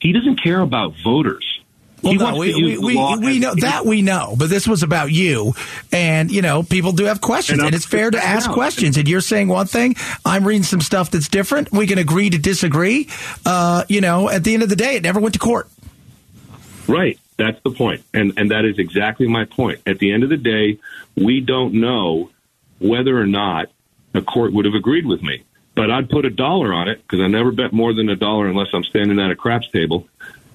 He 0.00 0.12
doesn't 0.12 0.36
care 0.36 0.60
about 0.60 0.94
voters. 1.02 1.60
Well, 2.02 2.14
no, 2.14 2.36
we, 2.36 2.54
we, 2.54 2.78
we, 2.78 3.16
we 3.18 3.38
know 3.38 3.54
that 3.54 3.86
we 3.86 4.02
know, 4.02 4.34
but 4.38 4.50
this 4.50 4.68
was 4.68 4.82
about 4.82 5.10
you, 5.10 5.54
and 5.90 6.30
you 6.30 6.42
know 6.42 6.62
people 6.62 6.92
do 6.92 7.04
have 7.04 7.20
questions, 7.20 7.58
And 7.58 7.66
and, 7.66 7.74
it's 7.74 7.86
fair 7.86 8.10
to 8.10 8.18
ask 8.18 8.50
questions. 8.50 8.96
And 8.96 9.08
you're 9.08 9.22
saying 9.22 9.48
one 9.48 9.66
thing, 9.66 9.96
I'm 10.24 10.46
reading 10.46 10.62
some 10.62 10.80
stuff 10.80 11.10
that's 11.10 11.28
different. 11.28 11.72
We 11.72 11.86
can 11.86 11.98
agree 11.98 12.30
to 12.30 12.38
disagree. 12.38 13.08
Uh, 13.44 13.84
you 13.88 14.00
know, 14.00 14.28
at 14.28 14.44
the 14.44 14.54
end 14.54 14.62
of 14.62 14.68
the 14.68 14.76
day, 14.76 14.96
it 14.96 15.02
never 15.02 15.20
went 15.20 15.32
to 15.34 15.38
court. 15.38 15.68
Right. 16.86 17.18
That's 17.36 17.60
the 17.62 17.70
point. 17.70 18.04
And 18.14 18.32
and 18.36 18.50
that 18.50 18.64
is 18.64 18.78
exactly 18.78 19.26
my 19.26 19.44
point. 19.44 19.80
At 19.86 19.98
the 19.98 20.12
end 20.12 20.22
of 20.22 20.28
the 20.28 20.36
day, 20.36 20.78
we 21.16 21.40
don't 21.40 21.74
know 21.74 22.30
whether 22.78 23.18
or 23.18 23.26
not 23.26 23.70
a 24.14 24.22
court 24.22 24.52
would 24.52 24.64
have 24.64 24.74
agreed 24.74 25.06
with 25.06 25.22
me. 25.22 25.44
But 25.74 25.90
I'd 25.90 26.08
put 26.08 26.24
a 26.24 26.30
dollar 26.30 26.72
on 26.72 26.88
it 26.88 27.02
because 27.02 27.20
I 27.20 27.26
never 27.26 27.52
bet 27.52 27.72
more 27.72 27.92
than 27.92 28.08
a 28.08 28.16
dollar 28.16 28.46
unless 28.46 28.68
I'm 28.72 28.84
standing 28.84 29.18
at 29.18 29.30
a 29.30 29.36
craps 29.36 29.68
table. 29.70 30.08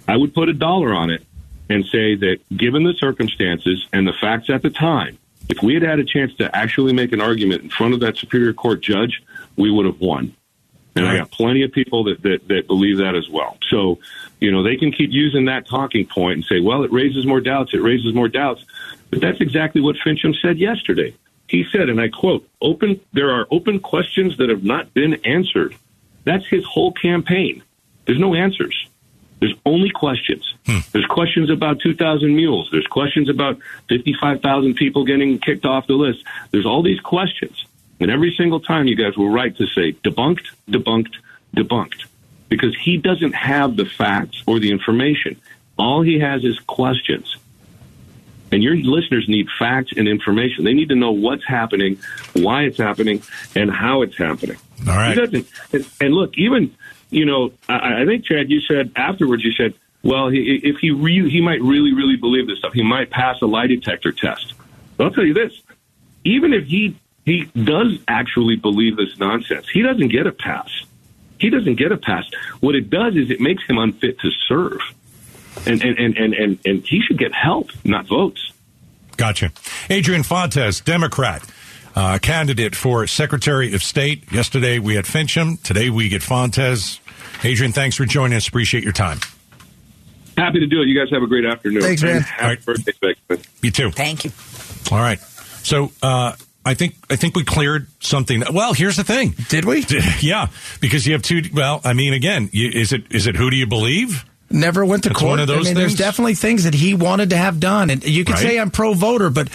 I 0.07 0.17
would 0.17 0.33
put 0.33 0.49
a 0.49 0.53
dollar 0.53 0.93
on 0.93 1.11
it 1.11 1.23
and 1.71 1.85
say 1.85 2.15
that 2.15 2.39
given 2.55 2.83
the 2.83 2.93
circumstances 2.93 3.87
and 3.93 4.07
the 4.07 4.13
facts 4.13 4.49
at 4.49 4.61
the 4.61 4.69
time, 4.69 5.17
if 5.49 5.63
we 5.63 5.73
had 5.73 5.83
had 5.83 5.99
a 5.99 6.03
chance 6.03 6.33
to 6.35 6.53
actually 6.55 6.93
make 6.93 7.13
an 7.13 7.21
argument 7.21 7.63
in 7.63 7.69
front 7.69 7.93
of 7.93 8.01
that 8.01 8.17
Superior 8.17 8.53
Court 8.53 8.81
judge, 8.81 9.23
we 9.55 9.71
would 9.71 9.85
have 9.85 9.99
won. 9.99 10.35
And 10.93 11.07
I 11.07 11.17
got 11.17 11.31
plenty 11.31 11.63
of 11.63 11.71
people 11.71 12.03
that, 12.05 12.21
that, 12.23 12.47
that 12.49 12.67
believe 12.67 12.97
that 12.97 13.15
as 13.15 13.29
well. 13.29 13.57
So, 13.69 13.99
you 14.41 14.51
know, 14.51 14.61
they 14.61 14.75
can 14.75 14.91
keep 14.91 15.11
using 15.11 15.45
that 15.45 15.65
talking 15.65 16.05
point 16.05 16.33
and 16.33 16.43
say, 16.43 16.59
well, 16.59 16.83
it 16.83 16.91
raises 16.91 17.25
more 17.25 17.39
doubts, 17.39 17.73
it 17.73 17.81
raises 17.81 18.13
more 18.13 18.27
doubts. 18.27 18.65
But 19.09 19.21
that's 19.21 19.39
exactly 19.39 19.79
what 19.79 19.95
Finchem 20.05 20.35
said 20.41 20.57
yesterday. 20.57 21.15
He 21.47 21.65
said, 21.71 21.89
and 21.89 21.99
I 22.01 22.09
quote, 22.09 22.47
open 22.61 22.99
there 23.13 23.31
are 23.31 23.47
open 23.51 23.79
questions 23.79 24.37
that 24.37 24.49
have 24.49 24.63
not 24.63 24.93
been 24.93 25.13
answered. 25.25 25.75
That's 26.25 26.45
his 26.47 26.65
whole 26.65 26.91
campaign. 26.91 27.63
There's 28.05 28.19
no 28.19 28.35
answers. 28.35 28.87
There's 29.41 29.55
only 29.65 29.89
questions. 29.89 30.53
Hmm. 30.67 30.77
There's 30.91 31.07
questions 31.07 31.49
about 31.49 31.79
2,000 31.81 32.33
mules. 32.33 32.69
There's 32.71 32.85
questions 32.85 33.27
about 33.27 33.57
55,000 33.89 34.75
people 34.75 35.03
getting 35.03 35.39
kicked 35.39 35.65
off 35.65 35.87
the 35.87 35.95
list. 35.95 36.23
There's 36.51 36.67
all 36.67 36.83
these 36.83 36.99
questions. 36.99 37.65
And 37.99 38.11
every 38.11 38.35
single 38.37 38.59
time 38.59 38.85
you 38.85 38.95
guys 38.95 39.17
were 39.17 39.31
right 39.31 39.55
to 39.57 39.65
say 39.67 39.93
debunked, 39.93 40.45
debunked, 40.69 41.15
debunked. 41.55 42.05
Because 42.49 42.77
he 42.79 42.97
doesn't 42.97 43.33
have 43.33 43.77
the 43.77 43.85
facts 43.85 44.43
or 44.45 44.59
the 44.59 44.71
information. 44.71 45.41
All 45.77 46.03
he 46.03 46.19
has 46.19 46.43
is 46.43 46.59
questions. 46.59 47.35
And 48.51 48.61
your 48.61 48.75
listeners 48.75 49.27
need 49.27 49.47
facts 49.57 49.93
and 49.95 50.07
information. 50.07 50.65
They 50.65 50.73
need 50.73 50.89
to 50.89 50.95
know 50.95 51.13
what's 51.13 51.47
happening, 51.47 51.97
why 52.33 52.63
it's 52.63 52.77
happening, 52.77 53.23
and 53.55 53.71
how 53.71 54.03
it's 54.03 54.17
happening. 54.17 54.57
All 54.87 54.95
right. 54.95 55.15
He 55.17 55.19
doesn't. 55.19 55.47
And, 55.71 55.89
and 56.01 56.13
look, 56.13 56.37
even 56.37 56.75
you 57.11 57.25
know, 57.25 57.51
I, 57.69 58.01
I 58.01 58.05
think 58.05 58.25
Chad, 58.25 58.49
you 58.49 58.61
said 58.61 58.91
afterwards, 58.95 59.43
you 59.43 59.51
said, 59.51 59.75
Well, 60.01 60.29
he, 60.29 60.59
if 60.63 60.77
he 60.77 60.91
re- 60.91 61.29
he 61.29 61.41
might 61.41 61.61
really, 61.61 61.93
really 61.93 62.15
believe 62.15 62.47
this 62.47 62.57
stuff, 62.57 62.73
he 62.73 62.83
might 62.83 63.11
pass 63.11 63.41
a 63.41 63.45
lie 63.45 63.67
detector 63.67 64.11
test. 64.11 64.53
But 64.97 65.05
I'll 65.05 65.11
tell 65.11 65.25
you 65.25 65.33
this: 65.33 65.53
even 66.23 66.53
if 66.53 66.65
he 66.65 66.97
he 67.25 67.43
does 67.55 67.99
actually 68.07 68.55
believe 68.55 68.97
this 68.97 69.19
nonsense, 69.19 69.67
he 69.71 69.83
doesn't 69.83 70.07
get 70.07 70.25
a 70.25 70.31
pass. 70.31 70.69
He 71.37 71.49
doesn't 71.49 71.75
get 71.75 71.91
a 71.91 71.97
pass. 71.97 72.29
What 72.59 72.75
it 72.75 72.89
does 72.89 73.15
is 73.15 73.29
it 73.29 73.41
makes 73.41 73.63
him 73.65 73.77
unfit 73.77 74.19
to 74.19 74.31
serve, 74.47 74.79
and 75.65 75.83
and 75.83 75.99
and 75.99 76.17
and 76.17 76.33
and, 76.33 76.59
and 76.65 76.87
he 76.87 77.01
should 77.01 77.17
get 77.19 77.33
help, 77.33 77.69
not 77.83 78.07
votes. 78.07 78.51
Gotcha. 79.17 79.51
Adrian 79.89 80.23
Fontes, 80.23 80.79
Democrat. 80.79 81.45
Uh, 81.93 82.17
candidate 82.19 82.73
for 82.73 83.05
Secretary 83.05 83.73
of 83.73 83.83
State. 83.83 84.31
Yesterday 84.31 84.79
we 84.79 84.95
had 84.95 85.03
Finchem. 85.03 85.61
Today 85.61 85.89
we 85.89 86.07
get 86.07 86.23
Fontes. 86.23 87.00
Adrian, 87.43 87.71
thanks 87.73 87.95
for 87.95 88.05
joining 88.05 88.37
us. 88.37 88.47
Appreciate 88.47 88.83
your 88.83 88.93
time. 88.93 89.19
Happy 90.37 90.59
to 90.59 90.67
do 90.67 90.81
it. 90.81 90.87
You 90.87 90.97
guys 90.97 91.11
have 91.11 91.23
a 91.23 91.27
great 91.27 91.45
afternoon. 91.45 91.81
Thanks, 91.81 92.01
man. 92.03 92.17
And 92.17 92.25
Happy 92.25 92.43
All 92.43 92.49
right. 92.49 92.65
birthday, 92.65 92.91
Beckman. 93.01 93.45
You 93.61 93.71
too. 93.71 93.91
Thank 93.91 94.25
you. 94.25 94.31
All 94.91 94.99
right. 94.99 95.19
So 95.63 95.91
uh, 96.01 96.35
I 96.65 96.73
think 96.73 96.95
I 97.09 97.15
think 97.15 97.35
we 97.35 97.43
cleared 97.43 97.87
something. 97.99 98.43
Well, 98.53 98.73
here's 98.73 98.95
the 98.97 99.03
thing. 99.03 99.35
Did 99.49 99.65
we? 99.65 99.85
Yeah, 100.21 100.47
because 100.79 101.05
you 101.07 101.13
have 101.13 101.21
two. 101.23 101.41
Well, 101.53 101.81
I 101.83 101.93
mean, 101.93 102.13
again, 102.13 102.49
you, 102.53 102.69
is 102.69 102.93
it 102.93 103.03
is 103.11 103.27
it 103.27 103.35
who 103.35 103.49
do 103.49 103.55
you 103.55 103.67
believe? 103.67 104.23
Never 104.53 104.85
went 104.85 105.03
to 105.03 105.09
It's 105.09 105.19
court. 105.19 105.29
one 105.29 105.39
of 105.39 105.47
those 105.47 105.67
I 105.67 105.69
mean, 105.69 105.75
there's 105.75 105.95
definitely 105.95 106.35
things 106.35 106.63
that 106.65 106.73
he 106.73 106.93
wanted 106.93 107.29
to 107.31 107.37
have 107.37 107.59
done, 107.59 107.89
and 107.89 108.03
you 108.03 108.23
could 108.25 108.33
Right. 108.35 108.41
say 108.43 108.59
I'm 108.59 108.69
pro 108.71 108.93
voter, 108.93 109.29
but 109.29 109.47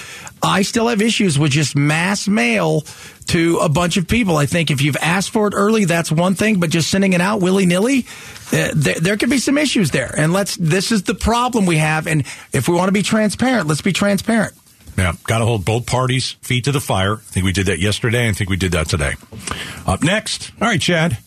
I 0.42 0.62
still 0.62 0.88
have 0.88 1.00
issues 1.02 1.38
with 1.38 1.52
just 1.52 1.76
mass 1.76 2.26
mail 2.28 2.84
to 3.28 3.58
a 3.58 3.68
bunch 3.68 3.96
of 3.96 4.06
people. 4.06 4.36
I 4.36 4.46
think 4.46 4.70
if 4.70 4.80
you've 4.82 4.96
asked 5.00 5.30
for 5.30 5.48
it 5.48 5.54
early, 5.56 5.84
that's 5.84 6.10
one 6.12 6.34
thing, 6.34 6.60
but 6.60 6.70
just 6.70 6.88
sending 6.90 7.12
it 7.12 7.20
out 7.20 7.40
willy 7.40 7.66
nilly, 7.66 8.06
uh, 8.52 8.68
there, 8.74 8.94
there 9.00 9.16
could 9.16 9.30
be 9.30 9.38
some 9.38 9.58
issues 9.58 9.90
there. 9.90 10.14
And 10.16 10.32
let's. 10.32 10.56
This 10.56 10.92
is 10.92 11.02
the 11.04 11.14
problem 11.14 11.66
we 11.66 11.76
have, 11.78 12.06
and 12.06 12.22
if 12.52 12.68
we 12.68 12.74
want 12.74 12.88
to 12.88 12.92
be 12.92 13.02
transparent, 13.02 13.66
let's 13.66 13.82
be 13.82 13.92
transparent. 13.92 14.54
Yeah, 14.96 15.12
got 15.24 15.38
to 15.40 15.44
hold 15.44 15.64
both 15.66 15.84
parties' 15.84 16.36
feet 16.40 16.64
to 16.64 16.72
the 16.72 16.80
fire. 16.80 17.16
I 17.16 17.20
think 17.20 17.44
we 17.44 17.52
did 17.52 17.66
that 17.66 17.80
yesterday. 17.80 18.28
I 18.28 18.32
think 18.32 18.48
we 18.48 18.56
did 18.56 18.72
that 18.72 18.88
today. 18.88 19.12
Up 19.86 20.02
next, 20.02 20.52
all 20.60 20.68
right, 20.68 20.80
Chad. 20.80 21.18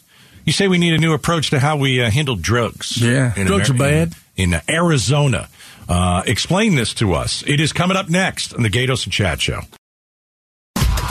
You 0.46 0.54
say 0.54 0.68
we 0.68 0.78
need 0.78 0.94
a 0.94 0.98
new 0.98 1.14
approach 1.14 1.50
to 1.52 1.60
how 1.60 1.78
we 1.78 2.02
uh, 2.02 2.10
handle 2.10 2.36
drugs. 2.36 3.02
Yeah. 3.02 3.34
Drugs 3.36 3.70
are 3.70 3.74
bad. 3.74 4.14
In, 4.36 4.54
in 4.54 4.62
Arizona. 4.70 5.50
Uh, 5.88 6.22
explain 6.28 6.76
this 6.76 6.94
to 6.96 7.14
us. 7.14 7.44
It 7.48 7.60
is 7.60 7.74
coming 7.74 7.98
up 7.98 8.10
next 8.10 8.54
on 8.54 8.64
the 8.64 8.70
Gaydos 8.70 9.06
and 9.06 9.14
Chad 9.14 9.42
Show. 9.42 9.62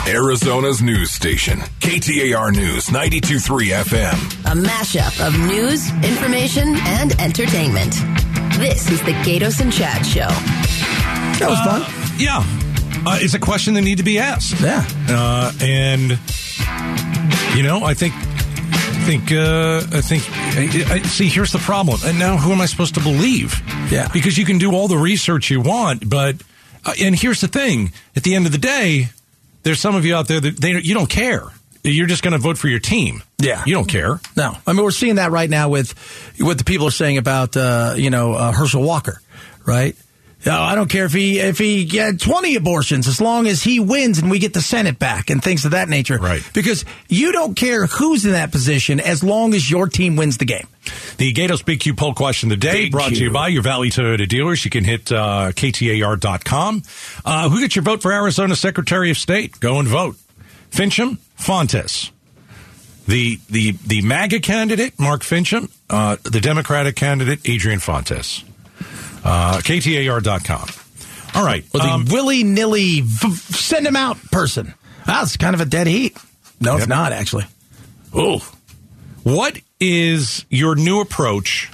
Arizona's 0.07 0.81
news 0.81 1.11
station, 1.11 1.59
KTAR 1.81 2.55
News 2.55 2.87
92.3 2.87 3.83
FM. 3.83 4.51
A 4.51 4.55
mashup 4.55 5.25
of 5.25 5.37
news, 5.47 5.91
information, 6.03 6.75
and 6.77 7.11
entertainment. 7.19 7.91
This 8.57 8.89
is 8.89 9.01
the 9.03 9.11
Gaydos 9.23 9.61
and 9.61 9.71
Chad 9.71 10.05
Show. 10.05 10.27
That 11.39 11.49
was 11.49 11.59
fun. 11.59 12.15
Yeah. 12.17 12.43
Uh, 13.05 13.19
it's 13.21 13.33
a 13.33 13.39
question 13.39 13.75
that 13.75 13.81
need 13.81 13.97
to 13.99 14.03
be 14.03 14.17
asked. 14.17 14.59
Yeah. 14.61 14.83
Uh, 15.07 15.51
and 15.61 16.17
you 17.55 17.63
know, 17.63 17.83
I 17.83 17.93
think, 17.93 18.13
I 18.15 18.28
think, 19.09 19.31
uh, 19.31 19.81
I 19.91 20.01
think. 20.01 20.23
I, 20.29 20.93
I, 20.93 21.01
see, 21.01 21.29
here's 21.29 21.51
the 21.51 21.57
problem. 21.57 21.99
And 22.03 22.19
now, 22.19 22.37
who 22.37 22.51
am 22.51 22.61
I 22.61 22.67
supposed 22.67 22.93
to 22.93 22.99
believe? 22.99 23.59
Yeah. 23.91 24.07
Because 24.13 24.37
you 24.37 24.45
can 24.45 24.59
do 24.59 24.71
all 24.73 24.87
the 24.87 24.99
research 24.99 25.49
you 25.49 25.61
want, 25.61 26.07
but 26.07 26.35
uh, 26.85 26.93
and 27.01 27.15
here's 27.15 27.41
the 27.41 27.47
thing: 27.47 27.91
at 28.15 28.21
the 28.21 28.35
end 28.35 28.45
of 28.45 28.51
the 28.51 28.59
day, 28.59 29.09
there's 29.63 29.79
some 29.79 29.95
of 29.95 30.05
you 30.05 30.15
out 30.15 30.27
there 30.27 30.39
that 30.39 30.57
they 30.57 30.73
you 30.79 30.93
don't 30.93 31.09
care. 31.09 31.43
You're 31.83 32.05
just 32.05 32.21
going 32.21 32.33
to 32.33 32.37
vote 32.37 32.59
for 32.59 32.67
your 32.67 32.79
team. 32.79 33.23
Yeah. 33.39 33.63
You 33.65 33.73
don't 33.73 33.87
care. 33.87 34.19
No, 34.37 34.55
I 34.67 34.73
mean 34.73 34.83
we're 34.83 34.91
seeing 34.91 35.15
that 35.15 35.31
right 35.31 35.49
now 35.49 35.69
with 35.69 35.97
what 36.39 36.59
the 36.59 36.63
people 36.63 36.87
are 36.87 36.91
saying 36.91 37.17
about 37.17 37.57
uh, 37.57 37.95
you 37.97 38.11
know 38.11 38.33
uh, 38.33 38.51
Herschel 38.51 38.83
Walker, 38.83 39.21
right? 39.65 39.95
Oh, 40.45 40.51
I 40.51 40.73
don't 40.75 40.89
care 40.89 41.03
if 41.05 41.11
he 41.11 41.39
if 41.39 41.57
he 41.57 41.85
had 41.97 42.19
twenty 42.19 42.55
abortions 42.55 43.07
as 43.07 43.19
long 43.19 43.45
as 43.45 43.61
he 43.61 43.81
wins 43.81 44.19
and 44.19 44.31
we 44.31 44.39
get 44.39 44.53
the 44.53 44.61
Senate 44.61 44.97
back 44.97 45.29
and 45.29 45.43
things 45.43 45.65
of 45.65 45.71
that 45.71 45.89
nature. 45.89 46.17
Right. 46.17 46.41
Because 46.53 46.85
you 47.09 47.33
don't 47.33 47.55
care 47.55 47.87
who's 47.87 48.25
in 48.25 48.31
that 48.31 48.51
position 48.51 49.01
as 49.01 49.21
long 49.21 49.53
as 49.53 49.69
your 49.69 49.87
team 49.87 50.15
wins 50.15 50.37
the 50.37 50.45
game. 50.45 50.65
The 51.17 51.33
Gaydos 51.33 51.65
Big 51.65 51.81
Q 51.81 51.93
poll 51.93 52.13
question 52.13 52.49
of 52.51 52.59
the 52.59 52.67
day 52.67 52.83
Big 52.83 52.91
brought 52.93 53.09
to 53.09 53.15
you 53.15 53.29
Q. 53.29 53.31
by 53.31 53.49
your 53.49 53.63
Valley 53.63 53.89
Toyota 53.89 54.27
dealers. 54.27 54.63
You 54.63 54.71
can 54.71 54.85
hit 54.85 55.11
uh, 55.11 55.51
KTAR.com. 55.51 56.83
Uh, 57.25 57.49
who 57.49 57.59
gets 57.59 57.75
your 57.75 57.83
vote 57.83 58.01
for 58.01 58.13
Arizona 58.13 58.55
Secretary 58.55 59.11
of 59.11 59.17
State? 59.17 59.59
Go 59.59 59.79
and 59.79 59.89
vote. 59.89 60.15
Finchem, 60.71 61.17
Fontes. 61.35 62.11
The, 63.07 63.39
the, 63.49 63.71
the 63.85 64.01
MAGA 64.03 64.39
candidate, 64.39 64.99
Mark 64.99 65.21
Finchem. 65.23 65.69
Uh, 65.89 66.17
the 66.23 66.39
Democratic 66.39 66.95
candidate, 66.95 67.39
Adrian 67.49 67.79
Fontes. 67.79 68.43
Uh, 69.23 69.59
KTAR.com. 69.59 70.67
All 71.35 71.45
right. 71.45 71.63
The 71.71 71.79
um, 71.79 72.05
willy 72.05 72.43
nilly 72.43 73.01
v- 73.01 73.35
send 73.35 73.85
him 73.85 73.95
out 73.95 74.17
person. 74.31 74.73
That's 75.05 75.37
kind 75.37 75.53
of 75.53 75.61
a 75.61 75.65
dead 75.65 75.87
heat. 75.87 76.17
No, 76.61 76.77
it's 76.77 76.87
not 76.87 77.11
actually. 77.11 77.45
Oh. 78.13 78.39
What 79.23 79.59
is 79.79 80.45
your 80.49 80.75
new 80.75 81.01
approach 81.01 81.71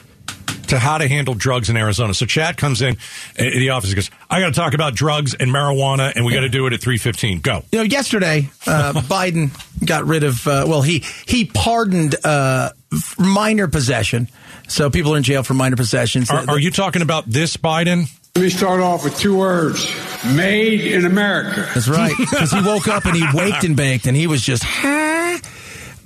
to 0.67 0.79
how 0.79 0.97
to 0.97 1.07
handle 1.07 1.33
drugs 1.33 1.69
in 1.69 1.77
Arizona? 1.77 2.13
So 2.13 2.25
Chad 2.25 2.57
comes 2.57 2.81
in 2.81 2.97
in 3.37 3.59
the 3.59 3.69
office 3.69 3.89
and 3.91 3.95
goes, 3.95 4.11
I 4.29 4.39
got 4.39 4.47
to 4.47 4.53
talk 4.53 4.73
about 4.73 4.95
drugs 4.95 5.33
and 5.33 5.51
marijuana, 5.51 6.11
and 6.15 6.25
we 6.25 6.33
got 6.33 6.41
to 6.41 6.49
do 6.49 6.67
it 6.67 6.73
at 6.73 6.81
315. 6.81 7.39
Go. 7.41 7.63
You 7.71 7.79
know, 7.79 7.83
yesterday 7.83 8.49
uh, 8.67 8.93
Biden 8.95 9.51
got 9.85 10.05
rid 10.05 10.23
of. 10.23 10.45
Uh, 10.47 10.65
well, 10.67 10.81
he 10.81 11.03
he 11.25 11.45
pardoned 11.45 12.15
uh, 12.23 12.71
minor 13.17 13.67
possession, 13.67 14.27
so 14.67 14.89
people 14.89 15.13
are 15.13 15.17
in 15.17 15.23
jail 15.23 15.43
for 15.43 15.53
minor 15.53 15.75
possessions. 15.75 16.29
Are, 16.29 16.49
are 16.49 16.59
you 16.59 16.71
talking 16.71 17.01
about 17.01 17.25
this 17.27 17.57
Biden? 17.57 18.09
Let 18.35 18.41
me 18.41 18.49
start 18.49 18.81
off 18.81 19.03
with 19.03 19.17
two 19.17 19.37
words 19.37 19.89
made 20.25 20.81
in 20.81 21.05
America. 21.05 21.69
That's 21.73 21.87
right, 21.87 22.13
because 22.19 22.51
he 22.51 22.61
woke 22.61 22.87
up 22.87 23.05
and 23.05 23.15
he 23.15 23.25
waked 23.33 23.63
and 23.63 23.75
baked, 23.75 24.07
and 24.07 24.15
he 24.15 24.27
was 24.27 24.41
just. 24.41 24.63
"Huh?" 24.65 25.37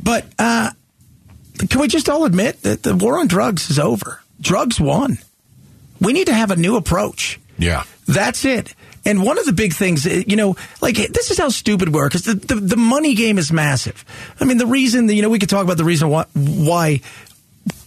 But 0.01 0.25
uh, 0.37 0.71
can 1.67 1.81
we 1.81 1.87
just 1.87 2.07
all 2.07 2.25
admit 2.25 2.61
that 2.61 2.83
the 2.83 2.95
war 2.95 3.19
on 3.19 3.27
drugs 3.27 3.69
is 3.69 3.79
over? 3.79 4.21
Drugs 4.39 4.79
won. 4.79 5.17
We 5.99 6.13
need 6.13 6.27
to 6.27 6.33
have 6.33 6.51
a 6.51 6.55
new 6.55 6.77
approach. 6.77 7.39
Yeah. 7.57 7.83
That's 8.07 8.45
it. 8.45 8.73
And 9.05 9.23
one 9.23 9.37
of 9.37 9.45
the 9.45 9.53
big 9.53 9.73
things, 9.73 10.05
uh, 10.05 10.23
you 10.27 10.35
know, 10.35 10.55
like 10.81 10.95
this 10.95 11.31
is 11.31 11.37
how 11.37 11.49
stupid 11.49 11.89
we 11.89 11.99
are 11.99 12.07
because 12.07 12.23
the, 12.23 12.35
the, 12.35 12.55
the 12.55 12.77
money 12.77 13.15
game 13.15 13.37
is 13.37 13.51
massive. 13.51 14.05
I 14.39 14.45
mean, 14.45 14.57
the 14.57 14.65
reason, 14.65 15.07
that, 15.07 15.13
you 15.13 15.21
know, 15.21 15.29
we 15.29 15.39
could 15.39 15.49
talk 15.49 15.63
about 15.63 15.77
the 15.77 15.85
reason 15.85 16.09
why, 16.09 16.25
why, 16.33 17.01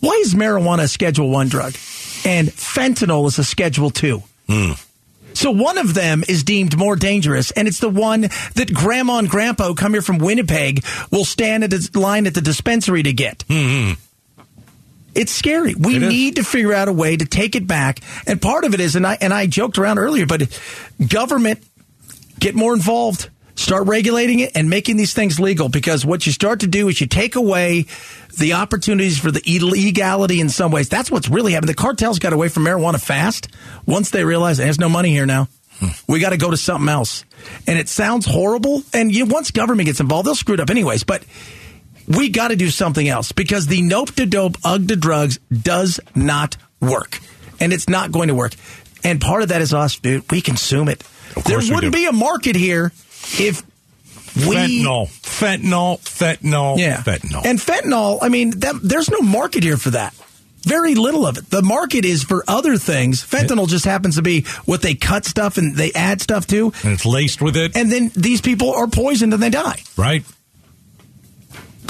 why 0.03 0.21
is 0.21 0.35
marijuana 0.35 0.83
a 0.83 0.89
Schedule 0.89 1.31
One 1.31 1.49
drug 1.49 1.73
and 2.27 2.49
fentanyl 2.49 3.27
is 3.29 3.39
a 3.39 3.45
Schedule 3.45 3.91
Two? 3.91 4.23
Hmm. 4.49 4.73
So 5.35 5.51
one 5.51 5.79
of 5.79 5.95
them 5.95 6.23
is 6.29 6.45
deemed 6.45 6.77
more 6.77 6.95
dangerous, 6.95 7.53
and 7.53 7.67
it's 7.67 7.79
the 7.81 7.89
one 7.89 8.21
that 8.55 8.71
grandma 8.75 9.17
and 9.19 9.31
grandpa 9.31 9.69
who 9.69 9.75
come 9.75 9.93
here 9.93 10.03
from 10.03 10.19
Winnipeg 10.19 10.85
will 11.11 11.25
stand 11.25 11.65
at 11.65 11.71
the 11.71 11.91
line 11.99 12.27
at 12.27 12.35
the 12.35 12.43
dispensary 12.43 13.03
to 13.03 13.13
get. 13.15 13.43
Hmm, 13.49 13.55
hmm. 13.89 13.93
It's 15.15 15.33
scary. 15.33 15.75
We 15.75 15.97
It 15.97 16.03
is. 16.05 16.09
need 16.09 16.37
to 16.37 16.43
figure 16.45 16.73
out 16.73 16.89
a 16.89 16.93
way 16.93 17.17
to 17.17 17.25
take 17.25 17.55
it 17.55 17.67
back. 17.67 18.01
And 18.27 18.41
part 18.41 18.65
of 18.65 18.73
it 18.75 18.81
is, 18.81 18.97
and 18.97 19.07
I 19.07 19.17
and 19.21 19.33
I 19.33 19.47
joked 19.47 19.79
around 19.79 19.99
earlier, 19.99 20.27
but 20.27 20.49
government 21.07 21.63
get 22.39 22.55
more 22.55 22.75
involved, 22.75 23.29
start 23.55 23.87
regulating 23.87 24.41
it, 24.41 24.53
and 24.55 24.71
making 24.71 24.97
these 24.97 25.15
things 25.15 25.39
legal. 25.39 25.69
Because 25.69 26.05
what 26.05 26.27
you 26.27 26.33
start 26.33 26.61
to 26.61 26.67
do 26.67 26.89
is 26.89 27.01
you 27.01 27.07
take 27.07 27.37
away 27.37 27.87
the 28.39 28.55
opportunities 28.55 29.19
for 29.19 29.31
the 29.31 29.43
illegality 29.45 30.41
in 30.41 30.49
some 30.49 30.71
ways. 30.71 30.89
That's 30.89 31.11
what's 31.11 31.29
really 31.29 31.53
happened. 31.53 31.69
The 31.69 31.75
cartels 31.75 32.19
got 32.19 32.33
away 32.33 32.49
from 32.49 32.65
marijuana 32.65 33.01
fast 33.01 33.49
once 33.87 34.11
they 34.11 34.25
realized 34.25 34.61
there's 34.61 34.81
no 34.81 34.89
money 34.89 35.11
here 35.11 35.27
now. 35.27 35.49
We 36.09 36.21
got 36.21 36.31
to 36.31 36.37
go 36.37 36.51
to 36.51 36.57
something 36.57 36.89
else. 36.89 37.25
And 37.67 37.79
it 37.79 37.89
sounds 37.89 38.27
horrible. 38.27 38.83
And 38.93 39.13
you, 39.13 39.27
once 39.27 39.51
government 39.51 39.87
gets 39.87 40.01
involved, 40.01 40.27
they'll 40.27 40.35
screw 40.35 40.55
it 40.55 40.61
up 40.61 40.71
anyways. 40.71 41.05
But 41.05 41.25
we 42.07 42.29
got 42.29 42.49
to 42.49 42.57
do 42.57 42.71
something 42.71 43.09
else 43.09 43.33
because 43.33 43.67
the 43.67 43.83
nope 43.83 44.13
to 44.13 44.27
dope, 44.27 44.57
ug 44.65 44.89
to 44.89 44.97
drugs 44.97 45.39
does 45.51 46.01
not 46.15 46.57
work. 46.81 47.19
And 47.61 47.73
it's 47.73 47.89
not 47.89 48.13
going 48.13 48.29
to 48.29 48.35
work. 48.35 48.55
And 49.05 49.21
part 49.21 49.43
of 49.43 49.49
that 49.49 49.61
is 49.61 49.75
us, 49.75 49.99
dude. 49.99 50.31
We 50.31 50.41
consume 50.41 50.89
it. 50.89 51.03
Of 51.37 51.45
There 51.45 51.59
wouldn't 51.59 51.93
be 51.93 52.07
a 52.07 52.13
market 52.13 52.57
here 52.57 52.93
if 53.39 53.63
we. 54.49 54.57
fentanyl. 54.57 55.09
Fentanyl. 55.09 55.99
Fentanyl. 56.01 56.79
Yeah. 56.79 57.03
Fentanyl. 57.03 57.45
And 57.45 57.59
fentanyl, 57.59 58.19
I 58.23 58.29
mean, 58.29 58.59
that, 58.61 58.81
there's 58.83 59.11
no 59.11 59.21
market 59.21 59.63
here 59.63 59.77
for 59.77 59.91
that. 59.91 60.15
Very 60.65 60.95
little 60.95 61.27
of 61.27 61.39
it. 61.39 61.51
The 61.51 61.61
market 61.63 62.05
is 62.05 62.23
for 62.23 62.45
other 62.47 62.77
things. 62.77 63.21
Fentanyl 63.25 63.69
just 63.69 63.85
happens 63.85 64.15
to 64.15 64.23
be 64.23 64.43
what 64.65 64.81
they 64.81 64.95
cut 64.95 65.25
stuff 65.25 65.59
and 65.59 65.75
they 65.75 65.91
add 65.93 66.21
stuff 66.21 66.47
to. 66.49 66.73
and 66.85 66.93
it's 66.93 67.05
laced 67.05 67.43
with 67.43 67.57
it. 67.57 67.77
And 67.77 67.91
then 67.91 68.13
these 68.15 68.41
people 68.41 68.73
are 68.73 68.87
poisoned 68.87 69.35
and 69.35 69.43
they 69.43 69.51
die. 69.51 69.83
right? 69.97 70.25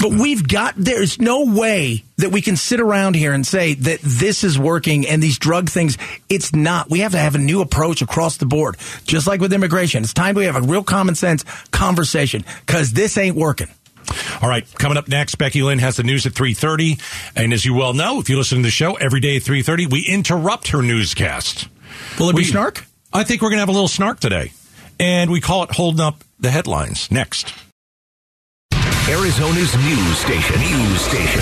But 0.03 0.11
we've 0.11 0.45
got, 0.45 0.73
there's 0.75 1.17
no 1.17 1.45
way 1.45 2.03
that 2.17 2.33
we 2.33 2.41
can 2.41 2.57
sit 2.57 2.81
around 2.81 3.15
here 3.15 3.31
and 3.31 3.47
say 3.47 3.75
that 3.75 4.01
this 4.01 4.43
is 4.43 4.59
working 4.59 5.07
and 5.07 5.23
these 5.23 5.39
drug 5.39 5.69
things, 5.69 5.97
it's 6.27 6.53
not. 6.53 6.89
We 6.89 6.99
have 6.99 7.13
to 7.13 7.17
have 7.17 7.35
a 7.35 7.37
new 7.37 7.61
approach 7.61 8.01
across 8.01 8.35
the 8.35 8.45
board, 8.45 8.75
just 9.05 9.27
like 9.27 9.39
with 9.39 9.53
immigration. 9.53 10.03
It's 10.03 10.11
time 10.11 10.35
we 10.35 10.43
have 10.43 10.57
a 10.57 10.61
real 10.61 10.83
common 10.83 11.15
sense 11.15 11.45
conversation 11.71 12.43
because 12.65 12.91
this 12.91 13.17
ain't 13.17 13.37
working. 13.37 13.69
All 14.41 14.49
right, 14.49 14.67
coming 14.75 14.97
up 14.97 15.07
next, 15.07 15.35
Becky 15.35 15.63
Lynn 15.63 15.79
has 15.79 15.95
the 15.95 16.03
news 16.03 16.25
at 16.25 16.33
3.30. 16.33 17.01
And 17.37 17.53
as 17.53 17.63
you 17.63 17.73
well 17.73 17.93
know, 17.93 18.19
if 18.19 18.29
you 18.29 18.37
listen 18.37 18.57
to 18.57 18.63
the 18.63 18.71
show 18.71 18.95
every 18.95 19.21
day 19.21 19.37
at 19.37 19.43
3.30, 19.43 19.89
we 19.89 20.05
interrupt 20.05 20.67
her 20.71 20.81
newscast. 20.81 21.69
Will 22.19 22.29
it 22.29 22.35
be 22.35 22.43
snark? 22.43 22.85
I 23.13 23.23
think 23.23 23.41
we're 23.41 23.51
going 23.51 23.59
to 23.59 23.61
have 23.61 23.69
a 23.69 23.71
little 23.71 23.87
snark 23.87 24.19
today. 24.19 24.51
And 24.99 25.31
we 25.31 25.39
call 25.39 25.63
it 25.63 25.71
Holding 25.71 26.01
Up 26.01 26.25
the 26.41 26.51
Headlines. 26.51 27.09
Next. 27.09 27.53
Arizona's 29.09 29.75
news 29.75 30.17
station. 30.17 30.59
News 30.61 31.01
station. 31.01 31.41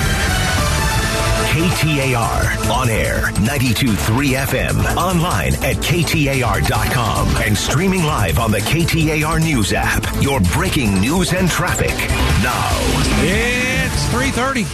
KTAR. 1.52 2.72
On 2.72 2.90
air. 2.90 3.28
92.3 3.34 4.36
FM. 4.48 4.98
Online 4.98 5.54
at 5.56 5.76
KTAR.com. 5.76 7.28
And 7.38 7.56
streaming 7.56 8.04
live 8.04 8.40
on 8.40 8.50
the 8.52 8.58
KTAR 8.60 9.42
News 9.44 9.74
app. 9.74 10.04
Your 10.24 10.40
breaking 10.40 11.00
news 11.02 11.34
and 11.34 11.48
traffic. 11.50 11.96
Now. 12.42 12.72
It's 13.22 14.06
3.30. 14.08 14.66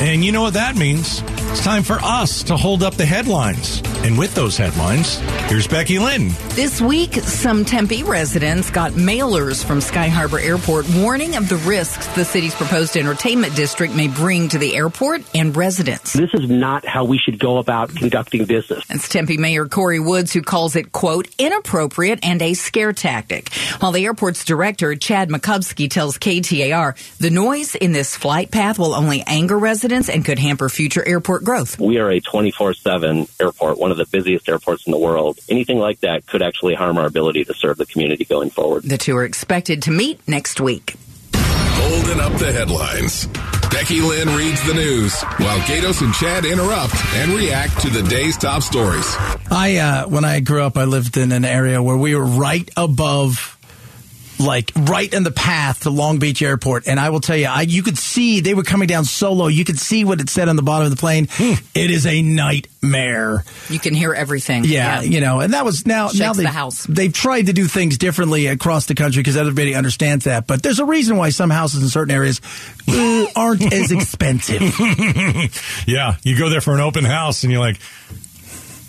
And 0.00 0.24
you 0.24 0.30
know 0.30 0.42
what 0.42 0.54
that 0.54 0.76
means. 0.76 1.22
It's 1.50 1.64
time 1.64 1.82
for 1.82 1.98
us 2.02 2.44
to 2.44 2.56
hold 2.56 2.84
up 2.84 2.94
the 2.94 3.06
headlines. 3.06 3.82
And 4.08 4.16
with 4.16 4.34
those 4.34 4.56
headlines, 4.56 5.18
here's 5.50 5.66
Becky 5.66 5.98
Lynn. 5.98 6.30
This 6.54 6.80
week, 6.80 7.12
some 7.12 7.62
Tempe 7.62 8.04
residents 8.04 8.70
got 8.70 8.92
mailers 8.92 9.62
from 9.62 9.82
Sky 9.82 10.08
Harbor 10.08 10.38
Airport 10.38 10.88
warning 10.94 11.36
of 11.36 11.50
the 11.50 11.58
risks 11.58 12.06
the 12.14 12.24
city's 12.24 12.54
proposed 12.54 12.96
entertainment 12.96 13.54
district 13.54 13.94
may 13.94 14.08
bring 14.08 14.48
to 14.48 14.56
the 14.56 14.74
airport 14.74 15.24
and 15.34 15.54
residents. 15.54 16.14
This 16.14 16.32
is 16.32 16.48
not 16.48 16.86
how 16.86 17.04
we 17.04 17.18
should 17.18 17.38
go 17.38 17.58
about 17.58 17.94
conducting 17.94 18.46
business. 18.46 18.82
It's 18.88 19.10
Tempe 19.10 19.36
Mayor 19.36 19.66
Corey 19.66 20.00
Woods 20.00 20.32
who 20.32 20.40
calls 20.40 20.74
it, 20.74 20.90
quote, 20.90 21.28
inappropriate 21.38 22.20
and 22.22 22.40
a 22.40 22.54
scare 22.54 22.94
tactic. 22.94 23.52
While 23.80 23.92
the 23.92 24.06
airport's 24.06 24.42
director, 24.42 24.96
Chad 24.96 25.28
Makovsky, 25.28 25.90
tells 25.90 26.16
KTAR 26.16 27.18
the 27.18 27.28
noise 27.28 27.74
in 27.74 27.92
this 27.92 28.16
flight 28.16 28.50
path 28.50 28.78
will 28.78 28.94
only 28.94 29.22
anger 29.26 29.58
residents 29.58 30.08
and 30.08 30.24
could 30.24 30.38
hamper 30.38 30.70
future 30.70 31.06
airport 31.06 31.44
growth. 31.44 31.78
We 31.78 31.98
are 31.98 32.10
a 32.10 32.20
24 32.20 32.72
7 32.72 33.28
airport, 33.38 33.76
one 33.78 33.90
of 33.90 33.97
the 33.98 34.06
busiest 34.06 34.48
airports 34.48 34.86
in 34.86 34.92
the 34.92 34.98
world. 34.98 35.38
Anything 35.48 35.78
like 35.78 36.00
that 36.00 36.26
could 36.26 36.42
actually 36.42 36.74
harm 36.74 36.96
our 36.96 37.06
ability 37.06 37.44
to 37.44 37.54
serve 37.54 37.76
the 37.76 37.86
community 37.86 38.24
going 38.24 38.50
forward. 38.50 38.84
The 38.84 38.98
two 38.98 39.16
are 39.16 39.24
expected 39.24 39.82
to 39.82 39.90
meet 39.90 40.26
next 40.26 40.60
week. 40.60 40.94
Holding 41.34 42.20
up 42.20 42.32
the 42.38 42.52
headlines. 42.52 43.28
Becky 43.70 44.00
Lynn 44.00 44.28
reads 44.34 44.66
the 44.66 44.74
news 44.74 45.20
while 45.36 45.58
Gaydos 45.60 46.00
and 46.02 46.12
Chad 46.14 46.44
interrupt 46.44 46.94
and 47.14 47.32
react 47.32 47.80
to 47.82 47.90
the 47.90 48.02
day's 48.02 48.36
top 48.36 48.62
stories. 48.62 49.06
I 49.50 49.76
uh, 49.76 50.08
when 50.08 50.24
I 50.24 50.40
grew 50.40 50.62
up, 50.62 50.76
I 50.76 50.84
lived 50.84 51.16
in 51.16 51.32
an 51.32 51.44
area 51.44 51.82
where 51.82 51.96
we 51.96 52.14
were 52.14 52.24
right 52.24 52.68
above, 52.76 53.57
like 54.38 54.72
right 54.76 55.12
in 55.12 55.22
the 55.24 55.30
path 55.30 55.82
to 55.82 55.90
Long 55.90 56.18
Beach 56.18 56.42
Airport, 56.42 56.86
and 56.86 56.98
I 56.98 57.10
will 57.10 57.20
tell 57.20 57.36
you, 57.36 57.46
I 57.46 57.62
you 57.62 57.82
could 57.82 57.98
see 57.98 58.40
they 58.40 58.54
were 58.54 58.62
coming 58.62 58.88
down 58.88 59.04
solo. 59.04 59.46
You 59.46 59.64
could 59.64 59.78
see 59.78 60.04
what 60.04 60.20
it 60.20 60.30
said 60.30 60.48
on 60.48 60.56
the 60.56 60.62
bottom 60.62 60.84
of 60.86 60.90
the 60.90 60.96
plane. 60.96 61.28
It 61.38 61.90
is 61.90 62.06
a 62.06 62.22
nightmare. 62.22 63.44
You 63.68 63.78
can 63.78 63.94
hear 63.94 64.14
everything. 64.14 64.64
Yeah, 64.64 65.02
you 65.02 65.20
know, 65.20 65.40
and 65.40 65.54
that 65.54 65.64
was 65.64 65.86
now 65.86 66.08
Shakes 66.08 66.18
now 66.20 66.32
the 66.32 66.42
they've, 66.42 66.50
house. 66.50 66.84
they've 66.86 67.12
tried 67.12 67.46
to 67.46 67.52
do 67.52 67.66
things 67.66 67.98
differently 67.98 68.46
across 68.46 68.86
the 68.86 68.94
country 68.94 69.20
because 69.20 69.36
everybody 69.36 69.74
understands 69.74 70.24
that. 70.24 70.46
But 70.46 70.62
there's 70.62 70.78
a 70.78 70.84
reason 70.84 71.16
why 71.16 71.30
some 71.30 71.50
houses 71.50 71.82
in 71.82 71.88
certain 71.88 72.14
areas 72.14 72.40
uh, 72.88 73.26
aren't 73.36 73.72
as 73.72 73.90
expensive. 73.92 74.62
Yeah, 75.86 76.16
you 76.22 76.38
go 76.38 76.48
there 76.50 76.60
for 76.60 76.74
an 76.74 76.80
open 76.80 77.04
house 77.04 77.42
and 77.42 77.52
you're 77.52 77.60
like, 77.60 77.80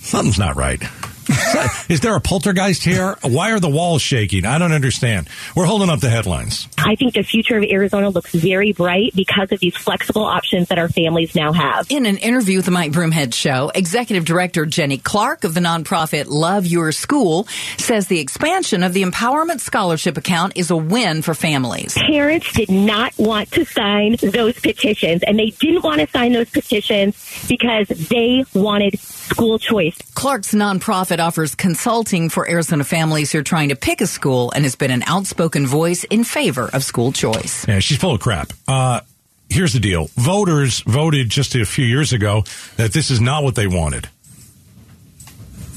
something's 0.01 0.39
not 0.39 0.55
right. 0.55 0.81
Is 1.89 2.00
there 2.00 2.15
a 2.15 2.19
poltergeist 2.19 2.83
here? 2.83 3.15
Why 3.21 3.51
are 3.51 3.59
the 3.59 3.69
walls 3.69 4.01
shaking? 4.01 4.45
I 4.45 4.57
don't 4.57 4.71
understand. 4.71 5.27
We're 5.55 5.65
holding 5.65 5.89
up 5.89 6.00
the 6.00 6.09
headlines. 6.09 6.67
I 6.77 6.95
think 6.95 7.13
the 7.13 7.24
future 7.24 7.57
of 7.57 7.63
Arizona 7.63 8.09
looks 8.09 8.33
very 8.33 8.74
bright 8.74 9.13
because 9.15 9.51
of 9.51 9.59
these 9.59 9.75
flexible 9.75 10.24
options 10.24 10.69
that 10.69 10.79
our 10.79 10.89
families 10.89 11.36
now 11.36 11.53
have. 11.53 11.88
In 11.91 12.05
an 12.05 12.17
interview 12.17 12.57
with 12.57 12.65
the 12.65 12.71
Mike 12.71 12.91
Broomhead 12.91 13.33
Show, 13.33 13.71
Executive 13.75 14.25
Director 14.25 14.65
Jenny 14.65 14.98
Clark 14.98 15.43
of 15.43 15.53
the 15.53 15.59
nonprofit 15.59 16.25
Love 16.27 16.65
Your 16.65 16.91
School 16.91 17.48
says 17.77 18.07
the 18.07 18.19
expansion 18.19 18.83
of 18.83 18.93
the 18.93 19.03
Empowerment 19.03 19.60
Scholarship 19.60 20.17
account 20.17 20.53
is 20.56 20.71
a 20.71 20.77
win 20.77 21.21
for 21.21 21.34
families. 21.34 21.93
Parents 21.93 22.51
did 22.53 22.71
not 22.71 23.13
want 23.17 23.51
to 23.51 23.65
sign 23.65 24.15
those 24.21 24.60
petitions, 24.60 25.21
and 25.23 25.38
they 25.38 25.51
didn't 25.51 25.84
want 25.84 26.01
to 26.01 26.08
sign 26.08 26.34
those 26.34 26.49
petitions 26.49 27.45
because 27.47 27.88
they 27.88 28.43
wanted 28.53 28.97
school 28.99 29.60
choice. 29.60 29.97
Clark's 30.15 30.53
nonprofit 30.53 31.18
offers 31.19 31.55
consulting 31.55 32.29
for 32.29 32.49
Arizona 32.49 32.84
families 32.84 33.32
who 33.32 33.39
are 33.39 33.43
trying 33.43 33.69
to 33.69 33.75
pick 33.75 34.01
a 34.01 34.08
school 34.08 34.51
and 34.51 34.63
has 34.63 34.75
been 34.75 34.91
an 34.91 35.03
outspoken 35.08 35.67
voice 35.67 36.03
in 36.05 36.23
favor 36.23 36.69
of 36.73 36.84
school 36.84 37.12
choice. 37.12 37.67
Yeah, 37.67 37.79
she's 37.79 37.97
full 37.97 38.15
of 38.15 38.21
crap. 38.21 38.53
Uh, 38.67 39.01
here's 39.49 39.73
the 39.73 39.79
deal 39.79 40.10
voters 40.15 40.82
voted 40.82 41.29
just 41.29 41.55
a 41.55 41.65
few 41.65 41.86
years 41.86 42.13
ago 42.13 42.43
that 42.77 42.93
this 42.93 43.12
is 43.12 43.19
not 43.19 43.43
what 43.43 43.55
they 43.55 43.67
wanted. 43.67 44.10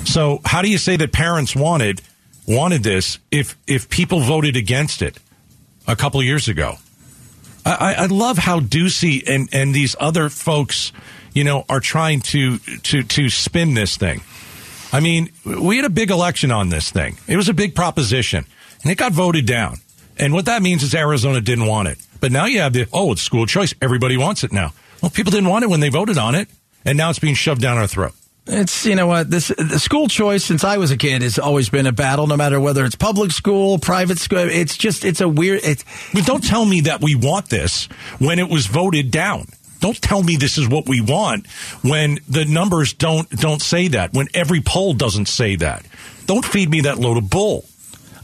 So, 0.05 0.41
how 0.45 0.63
do 0.63 0.69
you 0.69 0.79
say 0.79 0.97
that 0.97 1.13
parents 1.13 1.55
wanted 1.55 2.03
wanted 2.47 2.83
this 2.83 3.19
if 3.31 3.57
if 3.67 3.89
people 3.89 4.21
voted 4.21 4.57
against 4.57 5.03
it 5.03 5.19
a 5.87 5.97
couple 5.97 6.23
years 6.23 6.49
ago? 6.49 6.77
I, 7.65 7.73
I 7.73 7.93
I 7.95 8.07
love 8.07 8.39
how 8.39 8.61
Ducey 8.61 9.23
and 9.29 9.49
and 9.53 9.75
these 9.75 9.97
other 9.99 10.29
folks, 10.29 10.93
you 11.33 11.45
know, 11.45 11.65
are 11.69 11.81
trying 11.81 12.21
to 12.21 12.59
to 12.59 13.03
to 13.03 13.29
spin 13.29 13.75
this 13.75 13.97
thing. 13.97 14.23
I 14.93 15.01
mean, 15.01 15.31
we 15.45 15.77
had 15.77 15.87
a 15.87 15.91
big 15.91 16.11
election 16.11 16.51
on 16.51 16.69
this 16.69 16.91
thing. 16.91 17.17
It 17.27 17.37
was 17.37 17.49
a 17.49 17.55
big 17.55 17.75
proposition, 17.75 18.45
and 18.83 18.93
it 18.93 18.99
got 18.99 19.13
voted 19.13 19.47
down. 19.47 19.79
And 20.19 20.35
what 20.35 20.45
that 20.45 20.63
means 20.63 20.83
is 20.83 20.95
Arizona 20.95 21.41
didn't 21.41 21.67
want 21.67 21.89
it. 21.89 21.99
But 22.21 22.31
now 22.31 22.45
you 22.45 22.61
have 22.61 22.75
the 22.75 22.87
oh, 22.93 23.13
it's 23.13 23.23
school 23.23 23.47
choice. 23.47 23.75
Everybody 23.81 24.17
wants 24.17 24.45
it 24.45 24.53
now. 24.53 24.73
Well, 25.01 25.11
people 25.11 25.31
didn't 25.31 25.49
want 25.49 25.65
it 25.65 25.69
when 25.69 25.81
they 25.81 25.89
voted 25.89 26.19
on 26.19 26.35
it, 26.35 26.49
and 26.85 26.97
now 26.97 27.11
it's 27.11 27.19
being 27.19 27.35
shoved 27.35 27.61
down 27.61 27.79
our 27.79 27.87
throat. 27.87 28.13
It's 28.47 28.85
you 28.85 28.97
know 28.97 29.07
what 29.07 29.31
this 29.31 29.49
the 29.49 29.79
school 29.79 30.09
choice 30.09 30.45
since 30.45 30.65
I 30.65 30.77
was 30.77 30.91
a 30.91 30.97
kid 30.97 31.23
has 31.23 31.39
always 31.39 31.71
been 31.71 31.87
a 31.87 31.93
battle. 31.93 32.27
No 32.27 32.37
matter 32.37 32.61
whether 32.61 32.85
it's 32.85 32.97
public 32.97 33.31
school, 33.31 33.79
private 33.79 34.19
school, 34.19 34.39
it's 34.39 34.77
just 34.77 35.05
it's 35.05 35.21
a 35.21 35.29
weird. 35.29 35.63
It, 35.65 35.85
But 36.13 36.27
don't 36.27 36.45
tell 36.45 36.65
me 36.65 36.83
that 36.83 37.01
we 37.01 37.15
want 37.15 37.49
this 37.49 37.87
when 38.19 38.39
it 38.39 38.49
was 38.49 38.67
voted 38.67 39.11
down. 39.11 39.47
Don't 39.83 40.01
tell 40.01 40.23
me 40.23 40.37
this 40.37 40.57
is 40.57 40.67
what 40.69 40.89
we 40.89 41.01
want 41.03 41.47
when 41.83 42.19
the 42.29 42.45
numbers 42.47 42.95
don't 42.95 43.29
don't 43.29 43.61
say 43.61 43.89
that. 43.89 44.15
When 44.15 44.29
every 44.33 44.61
poll 44.63 44.95
doesn't 44.95 45.27
say 45.27 45.57
that. 45.57 45.85
Don't 46.27 46.45
feed 46.45 46.71
me 46.71 46.83
that 46.83 46.99
load 46.99 47.19
of 47.19 47.29
bull. 47.29 47.65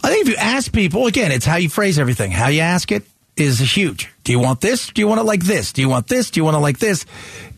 I 0.02 0.08
think 0.08 0.22
if 0.22 0.28
you 0.28 0.36
ask 0.36 0.72
people 0.72 1.06
again, 1.08 1.32
it's 1.32 1.44
how 1.44 1.56
you 1.56 1.68
phrase 1.68 1.98
everything. 1.98 2.30
How 2.30 2.46
you 2.48 2.60
ask 2.60 2.92
it 2.92 3.02
is 3.36 3.58
huge. 3.58 4.08
Do 4.24 4.30
you 4.32 4.38
want 4.38 4.60
this? 4.60 4.88
Do 4.92 5.00
you 5.00 5.08
want 5.08 5.20
it 5.20 5.24
like 5.24 5.42
this? 5.44 5.72
Do 5.72 5.80
you 5.82 5.88
want 5.88 6.06
this? 6.06 6.30
Do 6.30 6.38
you 6.40 6.44
want 6.44 6.56
it 6.56 6.60
like 6.60 6.78
this? 6.78 7.04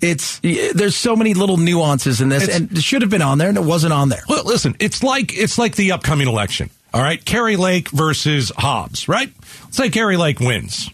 It's 0.00 0.40
there's 0.40 0.96
so 0.96 1.14
many 1.14 1.34
little 1.34 1.58
nuances 1.58 2.20
in 2.22 2.30
this, 2.30 2.44
It's- 2.44 2.58
and 2.58 2.72
it 2.72 2.82
should 2.82 3.02
have 3.02 3.10
been 3.10 3.22
on 3.22 3.36
there, 3.38 3.48
and 3.50 3.58
it 3.58 3.64
wasn't 3.64 3.92
on 3.92 4.08
there. 4.08 4.22
Well, 4.28 4.44
listen, 4.44 4.74
it's 4.80 5.02
like 5.02 5.36
it's 5.36 5.58
like 5.58 5.76
the 5.76 5.92
upcoming 5.92 6.26
election. 6.28 6.70
All 6.94 7.02
right, 7.02 7.22
Kari 7.24 7.56
Lake 7.56 7.90
versus 7.90 8.50
Hobbs. 8.56 9.08
Right? 9.08 9.30
Let's 9.64 9.76
say 9.76 9.90
Kari 9.90 10.16
Lake 10.16 10.40
wins. 10.40 10.90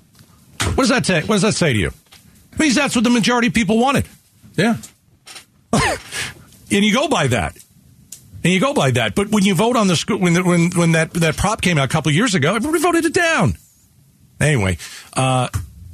What 0.60 0.76
does 0.76 0.88
that 0.88 1.06
say? 1.06 1.20
What 1.20 1.36
does 1.36 1.42
that 1.42 1.54
say 1.54 1.72
to 1.72 1.78
you? 1.78 1.92
Means 2.58 2.74
that's 2.74 2.94
what 2.94 3.04
the 3.04 3.10
majority 3.10 3.48
of 3.48 3.54
people 3.54 3.78
wanted. 3.78 4.06
Yeah. 4.56 4.76
and 5.72 5.90
you 6.70 6.92
go 6.92 7.08
by 7.08 7.26
that. 7.28 7.56
And 8.44 8.52
you 8.52 8.60
go 8.60 8.72
by 8.74 8.92
that. 8.92 9.14
But 9.14 9.28
when 9.30 9.44
you 9.44 9.54
vote 9.54 9.76
on 9.76 9.88
the 9.88 9.96
school, 9.96 10.18
when 10.18 10.44
when 10.44 10.70
when 10.70 10.92
that 10.92 11.12
that 11.14 11.36
prop 11.36 11.60
came 11.60 11.78
out 11.78 11.84
a 11.84 11.88
couple 11.88 12.12
years 12.12 12.34
ago, 12.34 12.54
everybody 12.54 12.82
voted 12.82 13.04
it 13.04 13.12
down. 13.12 13.58
Anyway, 14.40 14.78
uh, 15.14 15.48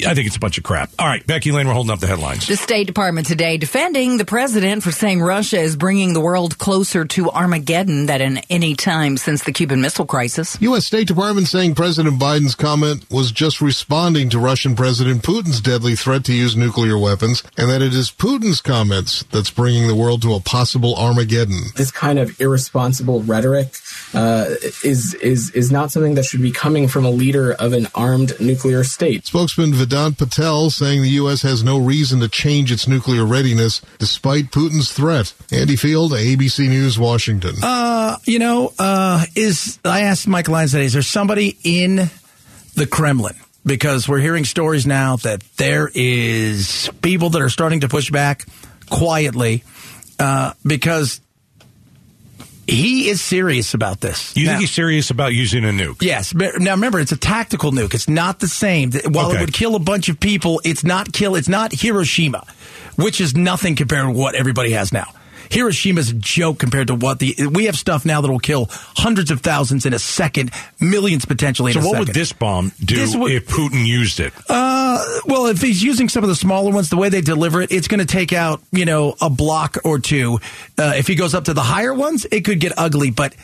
I 0.06 0.14
think 0.14 0.26
it's 0.26 0.36
a 0.36 0.40
bunch 0.40 0.58
of 0.58 0.64
crap. 0.64 0.90
All 0.98 1.06
right, 1.06 1.24
Becky 1.26 1.52
Lane, 1.52 1.66
we're 1.68 1.74
holding 1.74 1.92
up 1.92 2.00
the 2.00 2.06
headlines. 2.08 2.48
The 2.48 2.56
State 2.56 2.86
Department 2.86 3.26
today 3.26 3.56
defending 3.56 4.16
the 4.18 4.24
president 4.24 4.82
for 4.82 4.90
saying 4.90 5.22
Russia 5.22 5.58
is 5.58 5.76
bringing 5.76 6.12
the 6.12 6.20
world 6.20 6.58
closer 6.58 7.04
to 7.04 7.30
Armageddon 7.30 8.06
than 8.06 8.20
in 8.20 8.38
any 8.50 8.74
time 8.74 9.16
since 9.16 9.44
the 9.44 9.52
Cuban 9.52 9.80
Missile 9.80 10.06
Crisis. 10.06 10.56
U.S. 10.60 10.86
State 10.86 11.06
Department 11.06 11.46
saying 11.46 11.76
President 11.76 12.20
Biden's 12.20 12.54
comment 12.56 13.06
was 13.10 13.30
just 13.30 13.60
responding 13.60 14.28
to 14.30 14.38
Russian 14.38 14.74
President 14.74 15.22
Putin's 15.22 15.60
deadly 15.60 15.94
threat 15.94 16.24
to 16.24 16.32
use 16.32 16.56
nuclear 16.56 16.98
weapons, 16.98 17.42
and 17.56 17.70
that 17.70 17.82
it 17.82 17.94
is 17.94 18.10
Putin's 18.10 18.60
comments 18.60 19.22
that's 19.30 19.50
bringing 19.50 19.86
the 19.86 19.94
world 19.94 20.22
to 20.22 20.34
a 20.34 20.40
possible 20.40 20.96
Armageddon. 20.96 21.60
this 21.76 21.92
kind 21.92 22.18
of 22.18 22.40
irresponsible 22.40 23.22
rhetoric 23.22 23.68
uh, 24.14 24.54
is 24.84 25.14
is 25.14 25.50
is 25.50 25.72
not 25.72 25.90
something 25.90 26.14
that 26.14 26.24
should 26.24 26.42
be 26.42 26.52
coming 26.52 26.88
from 26.88 27.04
a 27.04 27.10
leader 27.10 27.52
of 27.52 27.72
an 27.72 27.88
armed 27.94 28.38
nuclear 28.40 28.84
state. 28.84 29.26
Spokesman 29.26 29.72
Vedant 29.72 30.18
Patel 30.18 30.70
saying 30.70 31.02
the 31.02 31.10
U.S. 31.10 31.42
has 31.42 31.62
no 31.64 31.78
reason 31.78 32.20
to 32.20 32.28
change 32.28 32.70
its 32.70 32.86
nuclear 32.86 33.24
readiness 33.24 33.80
despite 33.98 34.50
Putin's 34.50 34.92
threat. 34.92 35.32
Andy 35.50 35.76
Field, 35.76 36.12
ABC 36.12 36.68
News, 36.68 36.98
Washington. 36.98 37.54
Uh, 37.62 38.16
you 38.24 38.38
know, 38.38 38.72
uh, 38.78 39.24
is 39.34 39.78
I 39.84 40.02
asked 40.02 40.28
Mike 40.28 40.48
Lyons 40.48 40.72
today, 40.72 40.84
is 40.84 40.92
there 40.92 41.02
somebody 41.02 41.56
in 41.64 42.10
the 42.74 42.86
Kremlin? 42.86 43.36
Because 43.64 44.08
we're 44.08 44.18
hearing 44.18 44.44
stories 44.44 44.86
now 44.86 45.16
that 45.16 45.40
there 45.56 45.88
is 45.94 46.90
people 47.00 47.30
that 47.30 47.42
are 47.42 47.48
starting 47.48 47.80
to 47.80 47.88
push 47.88 48.10
back 48.10 48.44
quietly 48.90 49.62
uh, 50.18 50.52
because 50.66 51.20
he 52.72 53.08
is 53.08 53.20
serious 53.22 53.74
about 53.74 54.00
this. 54.00 54.32
You 54.36 54.46
Now- 54.46 54.52
think 54.52 54.60
he's 54.62 54.70
serious 54.72 55.10
about 55.10 55.32
using 55.34 55.64
a 55.64 55.68
nuke? 55.68 56.02
Yes. 56.02 56.34
Now 56.34 56.72
remember, 56.72 57.00
it's 57.00 57.12
a 57.12 57.16
tactical 57.16 57.72
nuke. 57.72 57.94
It's 57.94 58.08
not 58.08 58.40
the 58.40 58.48
same. 58.48 58.92
While 58.92 59.28
Okay. 59.28 59.36
it 59.38 59.40
would 59.40 59.52
kill 59.52 59.74
a 59.74 59.78
bunch 59.80 60.08
of 60.08 60.18
people, 60.20 60.60
it's 60.64 60.84
not 60.84 61.12
kill. 61.12 61.34
It's 61.36 61.48
not 61.48 61.72
Hiroshima, 61.72 62.44
which 62.96 63.20
is 63.20 63.34
nothing 63.36 63.76
compared 63.76 64.06
to 64.06 64.10
what 64.10 64.34
everybody 64.34 64.72
has 64.72 64.92
now. 64.92 65.06
Hiroshima's 65.52 66.10
a 66.10 66.14
joke 66.14 66.58
compared 66.58 66.88
to 66.88 66.94
what 66.94 67.18
the 67.18 67.36
we 67.52 67.66
have 67.66 67.76
stuff 67.76 68.04
now 68.04 68.20
that 68.20 68.30
will 68.30 68.38
kill 68.38 68.68
hundreds 68.70 69.30
of 69.30 69.40
thousands 69.42 69.84
in 69.86 69.92
a 69.92 69.98
second, 69.98 70.50
millions 70.80 71.24
potentially. 71.26 71.72
So 71.72 71.80
a 71.80 71.82
what 71.82 71.90
second. 71.92 72.06
would 72.08 72.14
this 72.14 72.32
bomb 72.32 72.72
do 72.82 72.96
This 72.96 73.14
would- 73.14 73.30
if 73.32 73.46
Putin 73.48 73.86
used 73.86 74.18
it? 74.20 74.32
Uh, 74.48 75.04
well, 75.26 75.46
if 75.46 75.60
he's 75.60 75.82
using 75.82 76.08
some 76.08 76.22
of 76.24 76.28
the 76.28 76.36
smaller 76.36 76.70
ones, 76.72 76.88
the 76.90 76.96
way 76.96 77.08
they 77.10 77.20
deliver 77.20 77.60
it, 77.62 77.70
it's 77.70 77.88
going 77.88 78.00
to 78.00 78.06
take 78.06 78.32
out, 78.32 78.62
you 78.72 78.84
know, 78.84 79.14
a 79.20 79.28
block 79.30 79.76
or 79.84 79.98
two. 79.98 80.40
Uh, 80.78 80.94
if 80.96 81.06
he 81.06 81.14
goes 81.14 81.34
up 81.34 81.44
to 81.44 81.54
the 81.54 81.62
higher 81.62 81.92
ones, 81.94 82.26
it 82.32 82.42
could 82.44 82.58
get 82.60 82.72
ugly, 82.78 83.10
but 83.10 83.34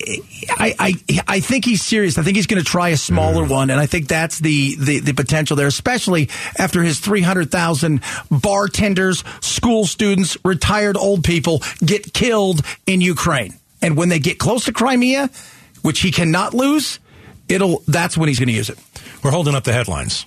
I, 0.00 0.74
I, 0.78 1.20
I 1.28 1.40
think 1.40 1.64
he's 1.64 1.82
serious. 1.82 2.18
I 2.18 2.22
think 2.22 2.36
he's 2.36 2.46
going 2.46 2.62
to 2.62 2.68
try 2.68 2.90
a 2.90 2.96
smaller 2.96 3.44
mm. 3.44 3.50
one, 3.50 3.70
and 3.70 3.78
I 3.78 3.86
think 3.86 4.08
that's 4.08 4.38
the, 4.38 4.76
the, 4.76 5.00
the 5.00 5.12
potential 5.14 5.56
there, 5.56 5.66
especially 5.66 6.30
after 6.58 6.82
his 6.82 6.98
300,000 6.98 8.00
bartenders, 8.30 9.24
school 9.40 9.86
students, 9.86 10.36
retired 10.44 10.96
old 10.96 11.24
people 11.24 11.62
get 11.84 12.12
killed 12.12 12.62
in 12.86 13.00
Ukraine. 13.00 13.54
And 13.80 13.96
when 13.96 14.08
they 14.08 14.18
get 14.18 14.38
close 14.38 14.64
to 14.64 14.72
Crimea, 14.72 15.30
which 15.82 16.00
he 16.00 16.10
cannot 16.10 16.54
lose, 16.54 16.98
it'll, 17.48 17.82
that's 17.86 18.18
when 18.18 18.28
he's 18.28 18.38
going 18.38 18.48
to 18.48 18.54
use 18.54 18.70
it. 18.70 18.78
We're 19.22 19.30
holding 19.30 19.54
up 19.54 19.64
the 19.64 19.72
headlines. 19.72 20.24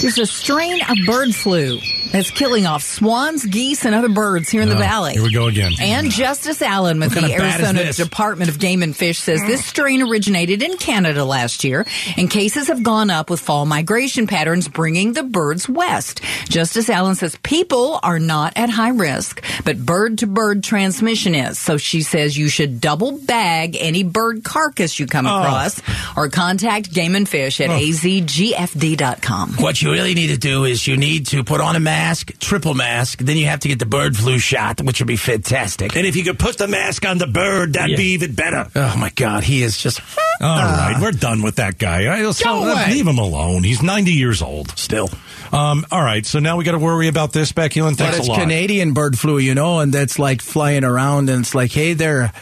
There's 0.00 0.18
a 0.18 0.26
strain 0.26 0.80
of 0.88 0.96
bird 1.06 1.34
flu 1.34 1.78
that's 2.12 2.30
killing 2.30 2.66
off 2.66 2.82
swans, 2.82 3.44
geese, 3.44 3.84
and 3.84 3.94
other 3.94 4.08
birds 4.08 4.48
here 4.48 4.62
in 4.62 4.68
the 4.68 4.76
Oh, 4.76 4.78
valley. 4.78 5.12
Here 5.14 5.22
we 5.22 5.32
go 5.32 5.46
again. 5.46 5.72
And 5.80 6.10
Justice 6.10 6.62
Allen 6.62 7.00
with 7.00 7.14
What 7.14 7.20
kind 7.22 7.32
the 7.32 7.36
of 7.36 7.42
Arizona? 7.42 7.92
Department 7.92 8.50
of 8.50 8.58
Game 8.58 8.82
and 8.82 8.96
Fish 8.96 9.18
says 9.18 9.40
this 9.42 9.60
mm. 9.62 9.64
strain 9.64 10.02
originated 10.02 10.62
in 10.62 10.76
Canada 10.76 11.24
last 11.24 11.64
year, 11.64 11.86
and 12.16 12.30
cases 12.30 12.68
have 12.68 12.82
gone 12.82 13.10
up 13.10 13.30
with 13.30 13.40
fall 13.40 13.66
migration 13.66 14.26
patterns 14.26 14.68
bringing 14.68 15.12
the 15.12 15.22
birds 15.22 15.68
west. 15.68 16.20
Justice 16.48 16.88
Allen 16.88 17.14
says 17.14 17.36
people 17.42 17.98
are 18.02 18.18
not 18.18 18.52
at 18.56 18.70
high 18.70 18.90
risk, 18.90 19.42
but 19.64 19.78
bird 19.84 20.18
to 20.18 20.26
bird 20.26 20.62
transmission 20.64 21.34
is. 21.34 21.58
So 21.58 21.76
she 21.76 22.02
says 22.02 22.36
you 22.36 22.48
should 22.48 22.80
double 22.80 23.12
bag 23.18 23.76
any 23.78 24.02
bird 24.04 24.44
carcass 24.44 24.98
you 24.98 25.06
come 25.06 25.26
Oh. 25.26 25.40
across 25.40 25.80
or 26.16 26.28
contact 26.28 26.92
Game 26.92 27.14
and 27.14 27.28
Fish 27.28 27.60
at 27.60 27.70
oh. 27.70 27.78
azgfd.com. 27.78 29.54
What 29.58 29.80
you 29.82 29.92
really 29.92 30.14
need 30.14 30.28
to 30.28 30.38
do 30.38 30.64
is 30.64 30.86
you 30.86 30.96
need 30.96 31.26
to 31.28 31.44
put 31.44 31.60
on 31.60 31.76
a 31.76 31.80
mask, 31.80 31.97
triple 32.38 32.74
mask, 32.74 33.18
then 33.20 33.36
you 33.36 33.46
have 33.46 33.60
to 33.60 33.68
get 33.68 33.78
the 33.78 33.86
bird 33.86 34.16
flu 34.16 34.38
shot, 34.38 34.80
which 34.80 35.00
would 35.00 35.06
be 35.08 35.16
fantastic. 35.16 35.96
And 35.96 36.06
if 36.06 36.16
you 36.16 36.24
could 36.24 36.38
put 36.38 36.58
the 36.58 36.68
mask 36.68 37.06
on 37.06 37.18
the 37.18 37.26
bird, 37.26 37.74
that'd 37.74 37.96
be 37.96 38.12
even 38.12 38.34
better. 38.34 38.68
Oh 38.74 38.96
my 38.96 39.10
God, 39.10 39.44
he 39.44 39.62
is 39.62 39.78
just. 39.78 40.00
All 40.40 40.46
right, 40.56 40.96
we're 41.00 41.10
done 41.12 41.42
with 41.42 41.56
that 41.56 41.78
guy. 41.78 42.12
I- 42.14 42.30
so- 42.30 42.44
Go 42.44 42.70
away. 42.72 42.86
leave 42.90 43.06
him 43.06 43.18
alone. 43.18 43.64
He's 43.64 43.82
90 43.82 44.12
years 44.12 44.40
old. 44.42 44.70
Still. 44.78 45.10
Um, 45.52 45.84
all 45.90 46.02
right, 46.02 46.24
so 46.24 46.38
now 46.38 46.56
we 46.56 46.64
got 46.64 46.72
to 46.72 46.78
worry 46.78 47.08
about 47.08 47.32
this, 47.32 47.50
Becky 47.52 47.80
Lynn. 47.82 47.94
But 47.94 48.04
Thanks 48.04 48.18
it's 48.18 48.28
a 48.28 48.30
lot. 48.32 48.40
Canadian 48.40 48.92
bird 48.92 49.18
flu, 49.18 49.38
you 49.38 49.54
know, 49.54 49.80
and 49.80 49.92
that's 49.92 50.18
like 50.18 50.40
flying 50.42 50.84
around, 50.84 51.28
and 51.30 51.40
it's 51.40 51.54
like, 51.54 51.72
hey 51.72 51.94
there, 51.94 52.32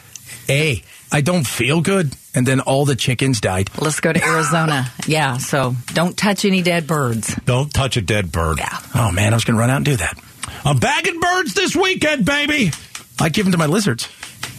hey, 0.47 0.83
I 1.13 1.21
don't 1.21 1.47
feel 1.47 1.81
good, 1.81 2.13
and 2.35 2.47
then 2.47 2.61
all 2.61 2.85
the 2.85 2.97
chickens 2.97 3.41
died. 3.41 3.71
Let's 3.81 4.01
go 4.01 4.13
to 4.13 4.23
Arizona. 4.25 4.91
Yeah, 5.07 5.39
so 5.39 5.75
don't 5.95 6.17
touch 6.17 6.45
any 6.45 6.63
dead 6.63 6.87
birds. 6.87 7.35
Don't 7.45 7.73
touch 7.73 7.97
a 7.97 8.03
dead 8.03 8.33
bird. 8.33 8.59
Yeah. 8.59 8.79
Oh 8.95 9.13
man, 9.13 9.33
I 9.33 9.37
was 9.37 9.45
going 9.45 9.55
to 9.57 9.61
run 9.61 9.71
out 9.71 9.77
and 9.77 9.85
do 9.85 9.97
that. 9.97 10.19
I'm 10.65 10.79
bagging 10.79 11.21
birds 11.21 11.55
this 11.55 11.77
weekend, 11.77 12.25
baby. 12.25 12.73
I 13.21 13.29
give 13.29 13.45
them 13.45 13.53
to 13.53 13.59
my 13.59 13.67
lizards. 13.67 14.09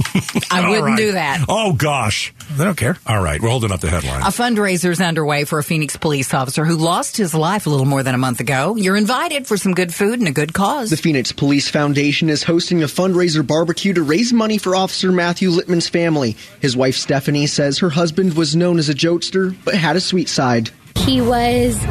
I 0.51 0.69
wouldn't 0.69 0.85
right. 0.85 0.97
do 0.97 1.11
that. 1.13 1.45
Oh 1.49 1.73
gosh. 1.73 2.33
They 2.55 2.63
don't 2.63 2.77
care. 2.77 2.97
All 3.05 3.21
right, 3.21 3.41
we're 3.41 3.49
holding 3.49 3.71
up 3.71 3.81
the 3.81 3.89
headline. 3.89 4.21
A 4.21 4.25
fundraiser 4.25 4.89
is 4.91 5.01
underway 5.01 5.43
for 5.43 5.59
a 5.59 5.63
Phoenix 5.63 5.97
police 5.97 6.33
officer 6.33 6.65
who 6.65 6.75
lost 6.77 7.17
his 7.17 7.33
life 7.33 7.65
a 7.65 7.69
little 7.69 7.85
more 7.85 8.03
than 8.03 8.15
a 8.15 8.17
month 8.17 8.39
ago. 8.39 8.75
You're 8.75 8.95
invited 8.95 9.47
for 9.47 9.57
some 9.57 9.73
good 9.73 9.93
food 9.93 10.19
and 10.19 10.27
a 10.27 10.31
good 10.31 10.53
cause. 10.53 10.89
The 10.89 10.97
Phoenix 10.97 11.31
Police 11.31 11.69
Foundation 11.69 12.29
is 12.29 12.43
hosting 12.43 12.83
a 12.83 12.87
fundraiser 12.87 13.45
barbecue 13.45 13.93
to 13.93 14.03
raise 14.03 14.31
money 14.31 14.57
for 14.57 14.75
Officer 14.75 15.11
Matthew 15.11 15.49
Littman's 15.49 15.89
family. 15.89 16.37
His 16.61 16.77
wife 16.77 16.95
Stephanie 16.95 17.47
says 17.47 17.79
her 17.79 17.89
husband 17.89 18.33
was 18.35 18.55
known 18.55 18.79
as 18.79 18.89
a 18.89 18.93
jokester, 18.93 19.55
but 19.65 19.75
had 19.75 19.95
a 19.95 20.01
sweet 20.01 20.29
side. 20.29 20.69
He 20.95 21.21
was 21.21 21.81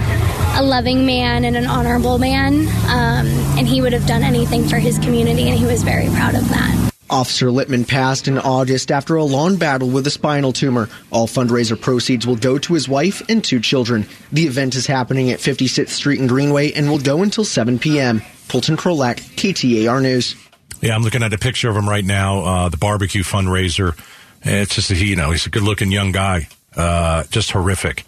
a 0.59 0.63
loving 0.63 1.07
man 1.07 1.45
and 1.45 1.57
an 1.57 1.67
honorable 1.67 2.19
man, 2.19 2.67
um, 2.89 3.27
and 3.59 3.69
he 3.69 3.81
would 3.83 3.93
have 3.93 4.07
done 4.07 4.23
anything 4.23 4.67
for 4.67 4.79
his 4.79 4.99
community, 4.99 5.49
and 5.49 5.59
he 5.59 5.67
was 5.67 5.83
very 5.83 6.07
proud 6.09 6.35
of 6.35 6.49
that. 6.49 6.93
Officer 7.09 7.47
Littman 7.49 7.87
passed 7.87 8.27
in 8.27 8.39
August 8.39 8.91
after 8.91 9.17
a 9.17 9.25
long 9.25 9.57
battle 9.57 9.89
with 9.89 10.07
a 10.07 10.11
spinal 10.11 10.53
tumor. 10.53 10.89
All 11.11 11.27
fundraiser 11.27 11.81
proceeds 11.81 12.27
will 12.27 12.37
go 12.37 12.59
to 12.59 12.75
his 12.75 12.89
wife 12.89 13.23
and 13.29 13.43
two 13.45 13.61
children. 13.61 14.07
The 14.33 14.47
event 14.47 14.75
is 14.75 14.87
happening 14.87 15.31
at 15.31 15.39
56th 15.39 15.89
Street 15.91 16.21
and 16.21 16.29
Greenway 16.29 16.73
and 16.73 16.91
will 16.91 16.99
go 16.99 17.23
until 17.23 17.45
7 17.45 17.79
p.m. 17.79 18.23
Colton 18.49 18.77
Krolak, 18.77 19.17
KTAR 19.37 20.03
News. 20.03 20.35
Yeah, 20.81 20.95
I'm 20.95 21.03
looking 21.03 21.23
at 21.23 21.33
a 21.33 21.39
picture 21.39 21.71
of 21.71 21.77
him 21.77 21.89
right 21.89 22.05
now. 22.05 22.41
Uh, 22.41 22.69
the 22.69 22.77
barbecue 22.77 23.23
fundraiser. 23.23 23.99
It's 24.43 24.75
just 24.75 24.89
that 24.89 24.99
he, 24.99 25.07
you 25.07 25.17
know, 25.17 25.31
he's 25.31 25.47
a 25.47 25.51
good-looking 25.51 25.91
young 25.91 26.13
guy. 26.13 26.49
Uh, 26.77 27.25
just 27.31 27.51
horrific. 27.53 28.05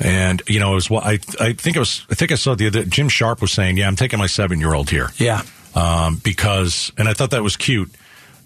And 0.00 0.42
you 0.46 0.60
know, 0.60 0.72
it 0.72 0.74
was. 0.74 0.90
I 0.90 1.18
I 1.40 1.52
think 1.54 1.76
it 1.76 1.78
was. 1.78 2.06
I 2.10 2.14
think 2.14 2.30
I 2.30 2.36
saw 2.36 2.54
the 2.54 2.68
other. 2.68 2.84
Jim 2.84 3.08
Sharp 3.08 3.40
was 3.40 3.50
saying, 3.50 3.78
"Yeah, 3.78 3.88
I'm 3.88 3.96
taking 3.96 4.18
my 4.20 4.28
seven-year-old 4.28 4.90
here." 4.90 5.10
Yeah. 5.16 5.42
Um, 5.74 6.20
because, 6.22 6.92
and 6.96 7.08
I 7.08 7.14
thought 7.14 7.30
that 7.30 7.42
was 7.42 7.56
cute 7.56 7.90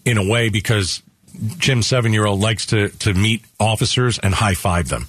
in 0.05 0.19
a 0.19 0.27
way 0.27 0.49
because 0.49 1.03
Jim's 1.59 1.87
seven-year-old 1.87 2.41
likes 2.41 2.67
to 2.67 2.89
to 2.89 3.15
meet 3.15 3.45
officers 3.59 4.19
and 4.19 4.35
high 4.35 4.55
five 4.55 4.89
them. 4.89 5.07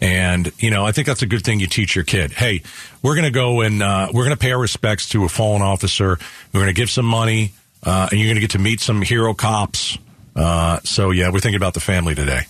And 0.00 0.52
you 0.58 0.70
know, 0.70 0.84
I 0.84 0.92
think 0.92 1.06
that's 1.06 1.22
a 1.22 1.26
good 1.26 1.44
thing 1.44 1.60
you 1.60 1.66
teach 1.66 1.94
your 1.94 2.04
kid. 2.04 2.32
Hey, 2.32 2.62
we're 3.02 3.14
going 3.14 3.24
to 3.24 3.30
go 3.30 3.60
and 3.62 3.82
uh, 3.82 4.08
we're 4.12 4.24
going 4.24 4.36
to 4.36 4.40
pay 4.40 4.52
our 4.52 4.60
respects 4.60 5.08
to 5.10 5.24
a 5.24 5.28
fallen 5.28 5.62
officer. 5.62 6.18
We're 6.52 6.60
going 6.60 6.74
to 6.74 6.78
give 6.78 6.90
some 6.90 7.06
money, 7.06 7.52
uh, 7.82 8.08
and 8.10 8.20
you're 8.20 8.26
going 8.26 8.36
to 8.36 8.40
get 8.40 8.50
to 8.50 8.58
meet 8.58 8.80
some 8.80 9.02
hero 9.02 9.34
cops. 9.34 9.98
Uh, 10.36 10.80
so 10.84 11.10
yeah, 11.10 11.30
we're 11.30 11.40
thinking 11.40 11.56
about 11.56 11.74
the 11.74 11.80
family 11.80 12.14
today. 12.14 12.42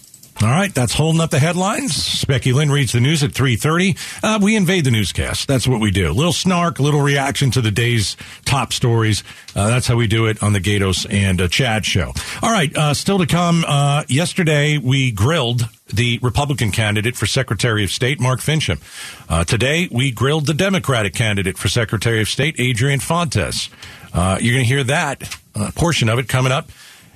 All 0.42 0.50
right, 0.50 0.74
that's 0.74 0.92
holding 0.92 1.20
up 1.20 1.30
the 1.30 1.38
headlines. 1.38 2.24
Becky 2.24 2.52
Lynn 2.52 2.70
reads 2.70 2.90
the 2.92 2.98
news 3.00 3.22
at 3.22 3.30
3.30. 3.30 3.96
Uh, 4.22 4.38
we 4.42 4.56
invade 4.56 4.84
the 4.84 4.90
newscast. 4.90 5.46
That's 5.46 5.66
what 5.68 5.80
we 5.80 5.92
do. 5.92 6.12
Little 6.12 6.32
snark, 6.32 6.80
little 6.80 7.00
reaction 7.02 7.52
to 7.52 7.60
the 7.60 7.70
day's 7.70 8.16
top 8.44 8.72
stories. 8.72 9.22
Uh, 9.54 9.68
that's 9.68 9.86
how 9.86 9.94
we 9.94 10.08
do 10.08 10.26
it 10.26 10.42
on 10.42 10.52
the 10.52 10.58
Gaydos 10.60 11.06
and 11.08 11.40
uh, 11.40 11.46
Chad 11.46 11.86
show. 11.86 12.12
All 12.42 12.50
right, 12.50 12.76
uh, 12.76 12.94
still 12.94 13.18
to 13.18 13.26
come. 13.26 13.64
Uh, 13.66 14.02
yesterday, 14.08 14.76
we 14.76 15.12
grilled 15.12 15.68
the 15.86 16.18
Republican 16.20 16.72
candidate 16.72 17.16
for 17.16 17.26
Secretary 17.26 17.84
of 17.84 17.90
State, 17.90 18.18
Mark 18.18 18.40
Finchem. 18.40 18.80
Uh, 19.28 19.44
today, 19.44 19.88
we 19.92 20.10
grilled 20.10 20.46
the 20.46 20.54
Democratic 20.54 21.14
candidate 21.14 21.56
for 21.56 21.68
Secretary 21.68 22.20
of 22.20 22.28
State, 22.28 22.56
Adrian 22.58 22.98
Fontes. 22.98 23.70
Uh, 24.12 24.38
you're 24.40 24.54
going 24.54 24.64
to 24.64 24.68
hear 24.68 24.84
that 24.84 25.38
portion 25.76 26.08
of 26.08 26.18
it 26.18 26.28
coming 26.28 26.50
up. 26.50 26.68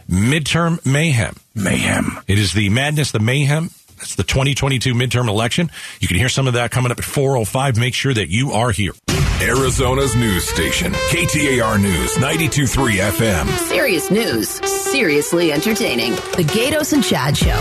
Midterm 0.08 0.84
mayhem. 0.86 1.36
Mayhem. 1.54 2.20
It 2.26 2.38
is 2.38 2.54
the 2.54 2.70
madness, 2.70 3.12
the 3.12 3.18
mayhem. 3.18 3.70
It's 4.00 4.14
the 4.14 4.22
2022 4.22 4.94
midterm 4.94 5.28
election. 5.28 5.70
You 6.00 6.08
can 6.08 6.16
hear 6.16 6.28
some 6.28 6.46
of 6.46 6.54
that 6.54 6.70
coming 6.70 6.90
up 6.90 6.98
at 6.98 7.04
405. 7.04 7.76
Make 7.78 7.94
sure 7.94 8.14
that 8.14 8.30
you 8.30 8.52
are 8.52 8.70
here. 8.70 8.92
Arizona's 9.40 10.16
news 10.16 10.48
station, 10.48 10.92
KTAR 10.92 11.80
News, 11.80 12.14
92.3 12.14 13.10
FM. 13.10 13.46
Serious 13.68 14.10
news, 14.10 14.48
seriously 14.48 15.52
entertaining. 15.52 16.12
The 16.12 16.44
Gaydos 16.44 16.92
and 16.92 17.04
Chad 17.04 17.36
Show. 17.36 17.58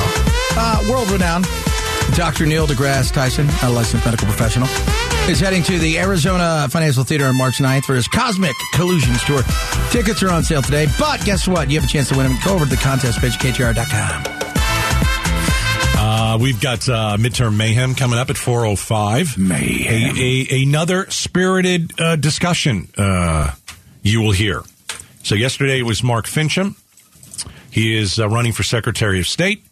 Uh, 0.59 0.87
world 0.89 1.09
renowned 1.11 1.45
Dr. 2.15 2.45
Neil 2.47 2.65
deGrasse 2.65 3.11
Tyson, 3.13 3.47
a 3.61 3.69
licensed 3.69 4.05
medical 4.05 4.25
professional, 4.27 4.67
is 5.29 5.39
heading 5.41 5.61
to 5.63 5.77
the 5.77 5.99
Arizona 5.99 6.67
Financial 6.69 7.03
Theater 7.03 7.25
on 7.25 7.35
March 7.35 7.57
9th 7.57 7.83
for 7.83 7.95
his 7.95 8.07
Cosmic 8.07 8.55
Collisions 8.73 9.21
Tour. 9.25 9.41
Tickets 9.89 10.23
are 10.23 10.29
on 10.29 10.43
sale 10.43 10.61
today, 10.61 10.87
but 10.97 11.23
guess 11.25 11.47
what? 11.47 11.69
You 11.69 11.79
have 11.79 11.89
a 11.89 11.91
chance 11.91 12.09
to 12.09 12.17
win 12.17 12.29
them. 12.29 12.37
Go 12.45 12.55
over 12.55 12.63
to 12.63 12.69
the 12.69 12.77
contest 12.77 13.19
page, 13.19 13.33
KTAR.com. 13.33 14.23
Uh, 15.97 16.37
we've 16.39 16.61
got 16.61 16.87
uh, 16.87 17.17
midterm 17.19 17.57
mayhem 17.57 17.93
coming 17.95 18.17
up 18.17 18.29
at 18.29 18.37
405. 18.37 19.37
Mayhem. 19.37 20.15
A, 20.17 20.47
a, 20.49 20.63
another 20.63 21.09
spirited 21.09 21.99
uh, 21.99 22.15
discussion 22.15 22.87
uh, 22.97 23.51
you 24.03 24.21
will 24.21 24.31
hear. 24.31 24.61
So 25.23 25.35
yesterday 25.35 25.79
it 25.79 25.83
was 25.83 26.03
Mark 26.03 26.25
Finchem. 26.25 26.75
He 27.69 27.97
is 27.97 28.17
uh, 28.17 28.29
running 28.29 28.53
for 28.53 28.63
Secretary 28.63 29.19
of 29.19 29.27
State. 29.27 29.65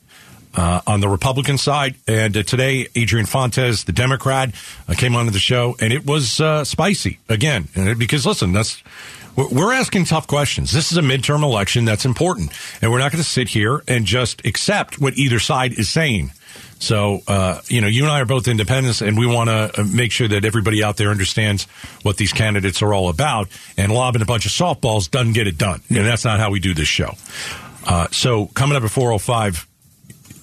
Uh, 0.56 0.80
on 0.88 1.02
the 1.02 1.10
Republican 1.10 1.58
side, 1.58 1.96
and 2.08 2.38
uh, 2.38 2.42
today 2.44 2.88
Adrian 2.96 3.26
Fontes, 3.26 3.84
the 3.84 3.92
Democrat, 3.92 4.56
uh, 4.88 4.94
came 4.94 5.14
onto 5.14 5.30
the 5.32 5.38
show, 5.40 5.76
and 5.82 5.92
it 5.92 6.06
was 6.06 6.40
uh, 6.40 6.64
spicy 6.64 7.20
again. 7.28 7.68
It- 7.76 8.00
because 8.00 8.26
listen, 8.26 8.54
that's 8.54 8.82
we're- 9.36 9.76
asking 9.76 10.06
tough 10.06 10.28
questions. 10.28 10.72
This 10.72 10.94
is 10.94 10.98
a 10.98 11.02
midterm 11.02 11.44
election 11.44 11.84
that's 11.84 12.06
important, 12.06 12.54
and 12.82 12.90
we're 12.90 13.00
not 13.00 13.12
going 13.12 13.22
to 13.22 13.30
sit 13.30 13.50
here 13.50 13.84
and 13.86 14.06
just 14.06 14.46
accept 14.46 14.98
what 14.98 15.16
either 15.18 15.40
side 15.40 15.74
is 15.74 15.90
saying. 15.90 16.32
So, 16.80 17.20
uh, 17.28 17.60
you 17.68 17.82
know, 17.82 17.88
you 17.88 18.04
and 18.04 18.12
I 18.14 18.22
are 18.22 18.26
both 18.26 18.48
independents, 18.48 19.02
and 19.02 19.18
we 19.18 19.26
want 19.26 19.50
to 19.50 19.84
make 19.84 20.14
sure 20.14 20.30
that 20.30 20.46
everybody 20.46 20.82
out 20.84 20.96
there 20.96 21.10
understands 21.10 21.66
what 22.04 22.16
these 22.16 22.32
candidates 22.32 22.82
are 22.82 22.94
all 22.94 23.10
about. 23.10 23.50
And 23.78 23.92
lobbing 23.94 24.22
a 24.22 24.26
bunch 24.26 24.46
of 24.46 24.54
softballs 24.54 25.12
doesn't 25.12 25.34
get 25.34 25.48
it 25.48 25.58
done, 25.58 25.82
and 25.90 26.06
that's 26.06 26.24
not 26.24 26.40
how 26.40 26.50
we 26.50 26.62
do 26.62 26.74
this 26.74 26.88
show. 26.88 27.12
Uh, 27.86 28.08
so 28.12 28.46
coming 28.54 28.78
up 28.78 28.84
at 28.84 28.90
405, 28.92 29.68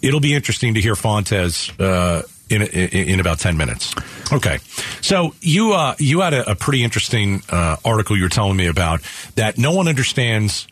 it'll 0.03 0.21
be 0.21 0.35
interesting 0.35 0.75
to 0.75 0.81
hear 0.81 0.95
Fontes 0.95 1.71
uh, 1.79 2.23
in, 2.51 2.63
in 2.63 3.09
in 3.09 3.21
about 3.21 3.39
10 3.39 3.57
minutes. 3.57 3.95
Okay. 4.33 4.59
So 5.01 5.35
you 5.41 5.73
uh, 5.73 5.95
you 5.99 6.21
had 6.21 6.35
a, 6.35 6.51
a 6.51 6.55
pretty 6.55 6.85
interesting 6.85 7.43
uh, 7.49 7.77
article 7.85 8.17
you 8.17 8.25
were 8.25 8.29
telling 8.29 8.57
me 8.57 8.67
about 8.67 9.01
that 9.37 9.59
no 9.59 9.73
one 9.73 9.89
understands 9.89 10.67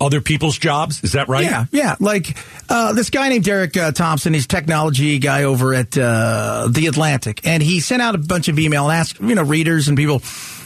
other 0.00 0.20
people's 0.20 0.58
jobs. 0.58 1.02
Is 1.04 1.12
that 1.12 1.28
right? 1.28 1.44
Yeah, 1.44 1.66
yeah. 1.70 1.96
Like 2.00 2.36
uh, 2.68 2.92
this 2.92 3.10
guy 3.10 3.28
named 3.28 3.44
Derek 3.44 3.76
uh, 3.76 3.92
Thompson, 3.92 4.34
he's 4.34 4.46
technology 4.46 5.18
guy 5.18 5.44
over 5.44 5.72
at 5.72 5.96
uh, 5.96 6.68
the 6.70 6.86
Atlantic, 6.86 7.46
and 7.46 7.62
he 7.62 7.80
sent 7.80 8.02
out 8.02 8.14
a 8.14 8.18
bunch 8.18 8.48
of 8.48 8.58
email 8.58 8.88
and 8.88 8.98
asked 8.98 9.20
you 9.20 9.34
know 9.34 9.42
readers 9.44 9.88
and 9.88 9.96
people, 9.96 10.20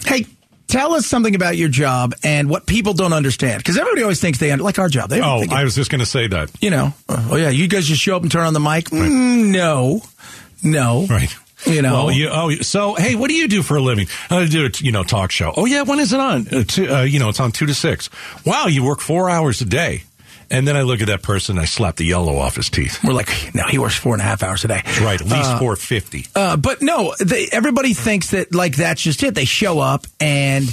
hey. 0.05 0.27
Tell 0.69 0.95
us 0.95 1.07
something 1.07 1.35
about 1.35 1.57
your 1.57 1.69
job 1.71 2.15
and 2.23 2.49
what 2.49 2.67
people 2.67 2.93
don't 2.93 3.13
understand. 3.15 3.59
Because 3.59 3.79
everybody 3.79 4.03
always 4.03 4.21
thinks 4.21 4.39
they 4.39 4.51
under, 4.51 4.63
like 4.63 4.79
our 4.79 4.89
job. 4.89 5.09
They 5.11 5.21
Oh, 5.21 5.43
I 5.51 5.65
was 5.65 5.75
just 5.75 5.91
going 5.91 6.01
to 6.01 6.07
say 6.07 6.27
that. 6.29 6.51
you 6.61 6.71
know, 6.71 6.93
oh 7.09 7.37
yeah, 7.37 7.49
you 7.49 7.69
guys 7.69 7.87
just 7.87 8.03
show 8.03 8.15
up 8.17 8.23
and 8.23 8.31
turn 8.31 8.47
on 8.47 8.53
the 8.53 8.61
mic. 8.61 8.87
Mm, 8.91 9.51
no, 9.53 10.03
no, 10.63 11.07
Right. 11.09 11.35
You 11.67 11.83
know, 11.83 12.05
Well, 12.05 12.13
you, 12.13 12.29
oh, 12.31 12.51
so 12.61 12.95
hey, 12.95 13.17
what 13.17 13.29
do 13.29 13.35
you 13.35 13.49
do 13.49 13.65
for 13.65 13.77
a 13.77 13.81
living? 13.81 14.07
I 14.31 14.47
do 14.47 14.67
a 14.67 14.71
you 14.79 14.93
know 14.93 15.03
talk 15.03 15.33
show. 15.33 15.53
Oh 15.57 15.65
yeah, 15.65 15.83
when 15.83 15.99
is 15.99 16.13
it 16.13 16.21
on? 16.21 16.47
Uh, 16.47 16.63
two, 16.63 16.89
uh, 16.89 17.03
you 17.03 17.19
know, 17.19 17.31
it's 17.31 17.41
on 17.41 17.51
two 17.51 17.67
to 17.67 17.75
six. 17.75 18.11
Wow, 18.47 18.67
you 18.69 18.85
work 18.85 19.01
four 19.01 19.29
hours 19.29 19.61
a 19.61 19.65
day. 19.65 20.05
And 20.51 20.67
then 20.67 20.77
I 20.77 20.83
look 20.83 21.01
at 21.01 21.09
that 21.09 21.23
person, 21.23 21.59
I 21.59 21.67
slap 21.67 21.97
the 21.97 22.05
yellow 22.07 22.39
off 22.39 22.57
his 22.57 22.71
teeth. 22.71 23.03
we're 23.05 23.13
like, 23.13 23.29
no, 23.55 23.65
he 23.67 23.79
works 23.79 23.97
four 23.97 24.15
and 24.15 24.23
a 24.23 24.25
half 24.25 24.43
hours 24.43 24.65
a 24.65 24.69
day. 24.69 24.81
That's 24.85 25.01
right, 25.01 25.21
at 25.21 25.27
least 25.27 25.51
Uh, 25.51 25.59
four 25.59 25.77
fifty. 25.77 26.27
Uh, 26.35 26.57
but 26.57 26.81
no, 26.81 27.15
they, 27.21 27.49
everybody 27.53 27.93
thinks 27.95 28.31
that 28.31 28.55
like 28.55 28.77
that's 28.77 29.03
just 29.03 29.23
it. 29.23 29.35
They 29.35 29.45
show 29.45 29.79
up 29.81 30.07
and 30.21 30.65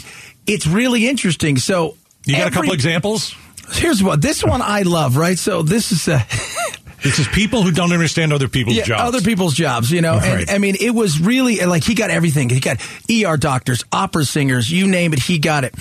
it's 0.48 0.66
really 0.66 1.08
interesting. 1.08 1.58
So 1.58 1.98
You 2.26 2.38
got 2.38 2.48
a 2.48 2.52
couple 2.52 2.72
examples? 2.74 3.36
Here's 3.74 4.02
what 4.04 4.22
this 4.22 4.44
one 4.44 4.62
I 4.62 4.84
love. 4.84 5.18
Right. 5.18 5.38
So 5.38 5.62
this 5.62 5.92
is 5.92 6.08
uh, 6.08 6.22
This 7.04 7.20
is 7.20 7.28
people 7.28 7.62
who 7.62 7.72
don't 7.72 7.92
understand 7.92 8.34
other 8.34 8.48
people's 8.48 8.78
yeah, 8.78 8.84
jobs. 8.84 9.04
other 9.16 9.22
people's 9.22 9.54
jobs. 9.54 9.92
You 9.92 10.02
know, 10.02 10.16
and 10.16 10.50
I 10.50 10.58
mean, 10.58 10.76
it 10.80 10.90
was 10.90 11.20
really 11.20 11.60
like 11.64 11.84
he 11.84 11.94
got 11.94 12.10
everything. 12.10 12.50
He 12.50 12.60
got 12.60 12.78
ER 13.12 13.38
doctors, 13.38 13.84
opera 13.92 14.26
singers, 14.26 14.72
you 14.72 14.88
name 14.88 15.14
it, 15.14 15.20
he 15.20 15.38
got 15.38 15.64
it. 15.66 15.76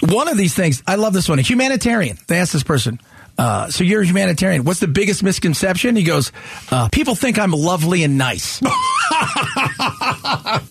One 0.00 0.28
of 0.28 0.38
these 0.38 0.54
things, 0.54 0.82
I 0.86 0.94
love 0.94 1.12
this 1.12 1.28
one. 1.28 1.38
A 1.38 1.42
humanitarian. 1.42 2.16
They 2.28 2.38
asked 2.38 2.54
this 2.54 2.62
person. 2.62 2.98
Uh, 3.40 3.70
so 3.70 3.84
you're 3.84 4.02
a 4.02 4.06
humanitarian. 4.06 4.64
What's 4.64 4.80
the 4.80 4.86
biggest 4.86 5.22
misconception? 5.22 5.96
He 5.96 6.02
goes, 6.02 6.30
uh, 6.70 6.90
people 6.92 7.14
think 7.14 7.38
I'm 7.38 7.52
lovely 7.52 8.04
and 8.04 8.18
nice. 8.18 8.60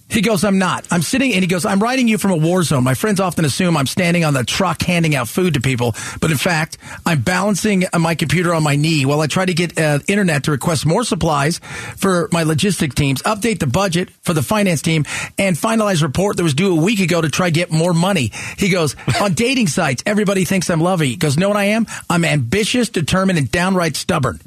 He 0.09 0.21
goes, 0.21 0.43
I'm 0.43 0.57
not. 0.57 0.87
I'm 0.89 1.03
sitting, 1.03 1.33
and 1.33 1.43
he 1.43 1.47
goes, 1.47 1.65
I'm 1.65 1.79
writing 1.79 2.07
you 2.07 2.17
from 2.17 2.31
a 2.31 2.35
war 2.35 2.63
zone. 2.63 2.83
My 2.83 2.95
friends 2.95 3.19
often 3.19 3.45
assume 3.45 3.77
I'm 3.77 3.85
standing 3.85 4.25
on 4.25 4.33
the 4.33 4.43
truck 4.43 4.81
handing 4.81 5.15
out 5.15 5.27
food 5.27 5.53
to 5.53 5.61
people, 5.61 5.93
but 6.19 6.31
in 6.31 6.37
fact, 6.37 6.79
I'm 7.05 7.21
balancing 7.21 7.85
my 7.97 8.15
computer 8.15 8.53
on 8.55 8.63
my 8.63 8.75
knee 8.75 9.05
while 9.05 9.21
I 9.21 9.27
try 9.27 9.45
to 9.45 9.53
get 9.53 9.77
uh, 9.77 9.99
internet 10.07 10.45
to 10.45 10.51
request 10.51 10.87
more 10.87 11.03
supplies 11.03 11.59
for 11.95 12.27
my 12.31 12.43
logistic 12.43 12.95
teams, 12.95 13.21
update 13.21 13.59
the 13.59 13.67
budget 13.67 14.09
for 14.21 14.33
the 14.33 14.41
finance 14.41 14.81
team, 14.81 15.05
and 15.37 15.55
finalize 15.55 16.01
a 16.01 16.07
report 16.07 16.37
that 16.37 16.43
was 16.43 16.55
due 16.55 16.75
a 16.75 16.81
week 16.81 17.01
ago 17.01 17.21
to 17.21 17.29
try 17.29 17.51
get 17.51 17.71
more 17.71 17.93
money. 17.93 18.31
He 18.57 18.69
goes, 18.69 18.95
on 19.21 19.35
dating 19.35 19.67
sites, 19.67 20.01
everybody 20.07 20.43
thinks 20.43 20.71
I'm 20.71 20.81
lovely. 20.81 21.09
He 21.09 21.15
goes, 21.17 21.37
know 21.37 21.49
what 21.49 21.57
I 21.57 21.65
am? 21.65 21.85
I'm 22.09 22.25
ambitious, 22.25 22.58
determined, 22.93 23.37
and 23.37 23.51
downright 23.51 23.95
stubborn. 23.95 24.39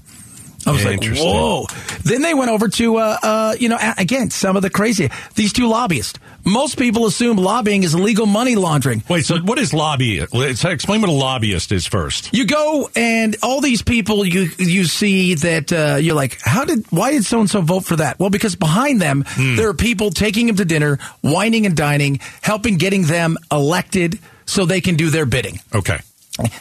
I 0.64 0.70
was 0.70 0.84
like, 0.84 1.02
whoa. 1.02 1.66
Then 2.04 2.22
they 2.22 2.34
went 2.34 2.50
over 2.50 2.68
to, 2.68 2.96
uh, 2.96 3.16
uh, 3.22 3.56
you 3.58 3.68
know, 3.68 3.78
again, 3.98 4.30
some 4.30 4.54
of 4.54 4.62
the 4.62 4.70
crazy. 4.70 5.10
These 5.34 5.52
two 5.52 5.66
lobbyists. 5.66 6.20
Most 6.44 6.78
people 6.78 7.06
assume 7.06 7.36
lobbying 7.36 7.82
is 7.82 7.94
illegal 7.94 8.26
money 8.26 8.54
laundering. 8.54 9.02
Wait, 9.08 9.24
so 9.24 9.38
what 9.38 9.58
is 9.58 9.72
lobbyist? 9.72 10.34
Explain 10.64 11.00
what 11.00 11.10
a 11.10 11.12
lobbyist 11.12 11.72
is 11.72 11.86
first. 11.86 12.32
You 12.32 12.46
go 12.46 12.88
and 12.94 13.36
all 13.42 13.60
these 13.60 13.82
people 13.82 14.24
you 14.24 14.48
you 14.58 14.84
see 14.84 15.34
that 15.34 15.72
uh, 15.72 15.96
you're 16.00 16.16
like, 16.16 16.40
how 16.40 16.64
did 16.64 16.84
why 16.90 17.12
did 17.12 17.24
so 17.24 17.40
and 17.40 17.50
so 17.50 17.60
vote 17.60 17.84
for 17.84 17.96
that? 17.96 18.18
Well, 18.18 18.30
because 18.30 18.56
behind 18.56 19.00
them 19.00 19.24
there 19.36 19.68
are 19.68 19.74
people 19.74 20.10
taking 20.10 20.46
them 20.46 20.56
to 20.56 20.64
dinner, 20.64 20.98
whining 21.22 21.64
and 21.66 21.76
dining, 21.76 22.20
helping 22.40 22.76
getting 22.76 23.02
them 23.02 23.36
elected 23.50 24.18
so 24.46 24.64
they 24.64 24.80
can 24.80 24.96
do 24.96 25.10
their 25.10 25.26
bidding. 25.26 25.60
Okay. 25.72 26.00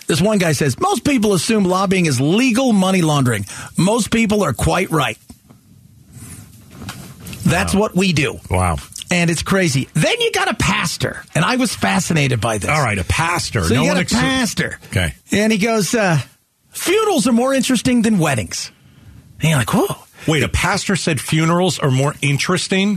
This 0.08 0.22
one 0.22 0.38
guy 0.38 0.52
says 0.52 0.80
most 0.80 1.06
people 1.06 1.34
assume 1.34 1.64
lobbying 1.64 2.06
is 2.06 2.20
legal 2.20 2.74
money 2.74 3.02
laundering. 3.02 3.46
Most 3.78 4.12
people 4.12 4.44
are 4.44 4.54
quite 4.54 4.92
right. 4.92 5.18
That's 7.44 7.74
what 7.74 7.96
we 7.96 8.14
do. 8.14 8.40
Wow. 8.50 8.78
And 9.10 9.30
it's 9.30 9.44
crazy. 9.44 9.90
Then 9.94 10.22
you 10.22 10.32
got 10.32 10.50
a 10.50 10.54
pastor, 10.54 11.24
and 11.36 11.44
I 11.44 11.58
was 11.58 11.76
fascinated 11.76 12.40
by 12.40 12.60
this. 12.60 12.70
All 12.70 12.82
right, 12.82 12.98
a 12.98 13.04
pastor. 13.04 13.64
So 13.64 13.74
no 13.76 13.82
you 13.82 13.88
one 13.88 13.96
got 13.96 13.98
a 13.98 14.02
ex- 14.02 14.14
pastor. 14.14 14.80
Okay. 14.86 15.14
And 15.32 15.52
he 15.52 15.58
goes, 15.58 15.94
uh, 15.94 16.20
funerals 16.70 17.28
are 17.28 17.34
more 17.34 17.54
interesting 17.54 18.04
than 18.04 18.20
weddings. 18.20 18.72
And 19.42 19.50
you're 19.50 19.58
like, 19.58 19.74
whoa. 19.74 19.96
Wait, 20.28 20.44
a 20.44 20.50
pastor 20.50 20.96
said 20.96 21.20
funerals 21.20 21.80
are 21.80 21.92
more 21.92 22.14
interesting 22.22 22.96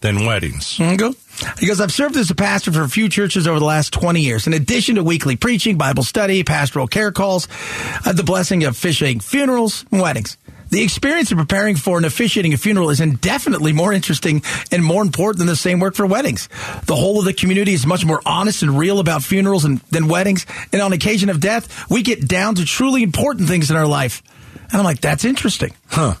than 0.00 0.24
weddings. 0.24 0.78
Mm-hmm. 0.78 1.58
He 1.58 1.66
goes, 1.66 1.80
I've 1.80 1.92
served 1.92 2.16
as 2.16 2.30
a 2.30 2.34
pastor 2.34 2.72
for 2.72 2.82
a 2.82 2.88
few 2.88 3.08
churches 3.08 3.46
over 3.46 3.58
the 3.58 3.64
last 3.64 3.92
20 3.92 4.20
years. 4.20 4.46
In 4.46 4.52
addition 4.52 4.96
to 4.96 5.02
weekly 5.02 5.36
preaching, 5.36 5.76
Bible 5.76 6.02
study, 6.02 6.44
pastoral 6.44 6.86
care 6.86 7.12
calls, 7.12 7.48
I 7.50 8.08
had 8.08 8.16
the 8.16 8.24
blessing 8.24 8.64
of 8.64 8.74
officiating 8.74 9.20
funerals 9.20 9.84
and 9.90 10.00
weddings. 10.00 10.36
The 10.70 10.82
experience 10.82 11.32
of 11.32 11.38
preparing 11.38 11.76
for 11.76 11.96
and 11.96 12.04
officiating 12.04 12.52
a 12.52 12.58
funeral 12.58 12.90
is 12.90 13.00
indefinitely 13.00 13.72
more 13.72 13.92
interesting 13.92 14.42
and 14.70 14.84
more 14.84 15.00
important 15.00 15.38
than 15.38 15.46
the 15.46 15.56
same 15.56 15.80
work 15.80 15.94
for 15.94 16.06
weddings. 16.06 16.48
The 16.84 16.94
whole 16.94 17.18
of 17.18 17.24
the 17.24 17.32
community 17.32 17.72
is 17.72 17.86
much 17.86 18.04
more 18.04 18.20
honest 18.26 18.62
and 18.62 18.78
real 18.78 19.00
about 19.00 19.22
funerals 19.22 19.64
and, 19.64 19.78
than 19.90 20.08
weddings. 20.08 20.44
And 20.72 20.82
on 20.82 20.92
occasion 20.92 21.30
of 21.30 21.40
death, 21.40 21.90
we 21.90 22.02
get 22.02 22.28
down 22.28 22.56
to 22.56 22.66
truly 22.66 23.02
important 23.02 23.48
things 23.48 23.70
in 23.70 23.76
our 23.76 23.86
life. 23.86 24.22
And 24.70 24.74
I'm 24.74 24.84
like, 24.84 25.00
that's 25.00 25.24
interesting. 25.24 25.74
Huh. 25.88 26.14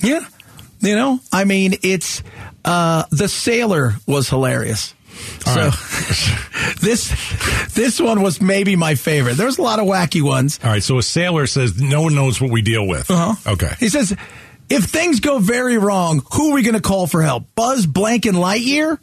Yeah. 0.00 0.26
You 0.80 0.94
know, 0.94 1.20
I 1.32 1.44
mean, 1.44 1.74
it's 1.82 2.22
uh, 2.66 3.04
the 3.10 3.28
sailor 3.28 3.94
was 4.06 4.28
hilarious. 4.28 4.94
so 5.44 5.70
this 6.82 7.08
this 7.72 7.98
one 7.98 8.20
was 8.20 8.40
maybe 8.40 8.76
my 8.76 8.94
favorite. 8.96 9.36
There's 9.36 9.56
a 9.56 9.62
lot 9.62 9.78
of 9.78 9.86
wacky 9.86 10.20
ones. 10.20 10.60
All 10.62 10.70
right, 10.70 10.82
so 10.82 10.98
a 10.98 11.02
sailor 11.02 11.46
says 11.46 11.80
no 11.80 12.02
one 12.02 12.14
knows 12.14 12.40
what 12.40 12.50
we 12.50 12.60
deal 12.60 12.86
with. 12.86 13.10
Uh-huh. 13.10 13.52
Okay. 13.52 13.72
He 13.78 13.88
says, 13.88 14.14
if 14.68 14.84
things 14.84 15.20
go 15.20 15.38
very 15.38 15.78
wrong, 15.78 16.22
who 16.34 16.50
are 16.50 16.54
we 16.54 16.62
going 16.62 16.74
to 16.74 16.82
call 16.82 17.06
for 17.06 17.22
help? 17.22 17.44
Buzz 17.54 17.86
Blank 17.86 18.26
and 18.26 18.36
Lightyear? 18.36 18.98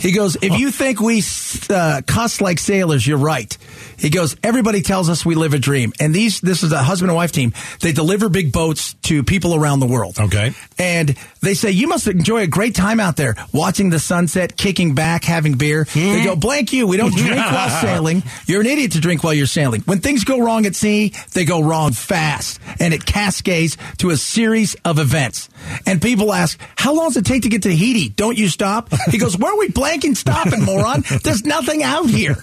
He 0.00 0.12
goes, 0.12 0.36
if 0.42 0.58
you 0.58 0.70
think 0.70 1.00
we 1.00 1.22
uh, 1.70 2.02
cuss 2.06 2.40
like 2.40 2.58
sailors, 2.58 3.06
you're 3.06 3.16
right. 3.16 3.56
He 3.98 4.10
goes, 4.10 4.36
everybody 4.42 4.82
tells 4.82 5.08
us 5.08 5.24
we 5.24 5.34
live 5.34 5.54
a 5.54 5.58
dream. 5.58 5.92
And 6.00 6.14
these, 6.14 6.40
this 6.40 6.62
is 6.62 6.72
a 6.72 6.82
husband 6.82 7.10
and 7.10 7.16
wife 7.16 7.32
team. 7.32 7.52
They 7.80 7.92
deliver 7.92 8.28
big 8.28 8.52
boats 8.52 8.94
to 9.04 9.22
people 9.22 9.54
around 9.54 9.80
the 9.80 9.86
world. 9.86 10.18
Okay. 10.18 10.52
And 10.78 11.16
they 11.40 11.54
say, 11.54 11.70
you 11.70 11.88
must 11.88 12.06
enjoy 12.06 12.42
a 12.42 12.46
great 12.46 12.74
time 12.74 13.00
out 13.00 13.16
there 13.16 13.34
watching 13.52 13.90
the 13.90 13.98
sunset, 13.98 14.56
kicking 14.56 14.94
back, 14.94 15.24
having 15.24 15.54
beer. 15.56 15.86
Hmm. 15.88 15.98
They 16.00 16.24
go, 16.24 16.36
blank 16.36 16.72
you. 16.72 16.86
We 16.86 16.96
don't 16.96 17.14
drink 17.14 17.36
while 17.36 17.80
sailing. 17.80 18.22
You're 18.46 18.60
an 18.60 18.66
idiot 18.66 18.92
to 18.92 19.00
drink 19.00 19.24
while 19.24 19.34
you're 19.34 19.46
sailing. 19.46 19.82
When 19.82 20.00
things 20.00 20.24
go 20.24 20.40
wrong 20.40 20.66
at 20.66 20.74
sea, 20.74 21.14
they 21.32 21.44
go 21.44 21.62
wrong 21.62 21.92
fast. 21.92 22.60
And 22.80 22.92
it 22.92 23.04
cascades 23.04 23.76
to 23.98 24.10
a 24.10 24.16
series 24.16 24.74
of 24.84 24.98
events. 24.98 25.48
And 25.86 26.00
people 26.00 26.32
ask, 26.32 26.60
how 26.76 26.94
long 26.94 27.08
does 27.08 27.18
it 27.18 27.26
take 27.26 27.42
to 27.42 27.48
get 27.48 27.62
to 27.62 27.68
Tahiti? 27.68 28.08
Don't 28.08 28.38
you 28.38 28.48
stop? 28.48 28.88
He 29.10 29.18
goes, 29.18 29.36
where 29.38 29.52
are 29.52 29.58
we 29.58 29.68
blanking 29.68 30.16
stopping, 30.16 30.64
moron? 30.64 31.04
There's 31.22 31.44
nothing 31.44 31.82
out 31.82 32.08
here. 32.08 32.36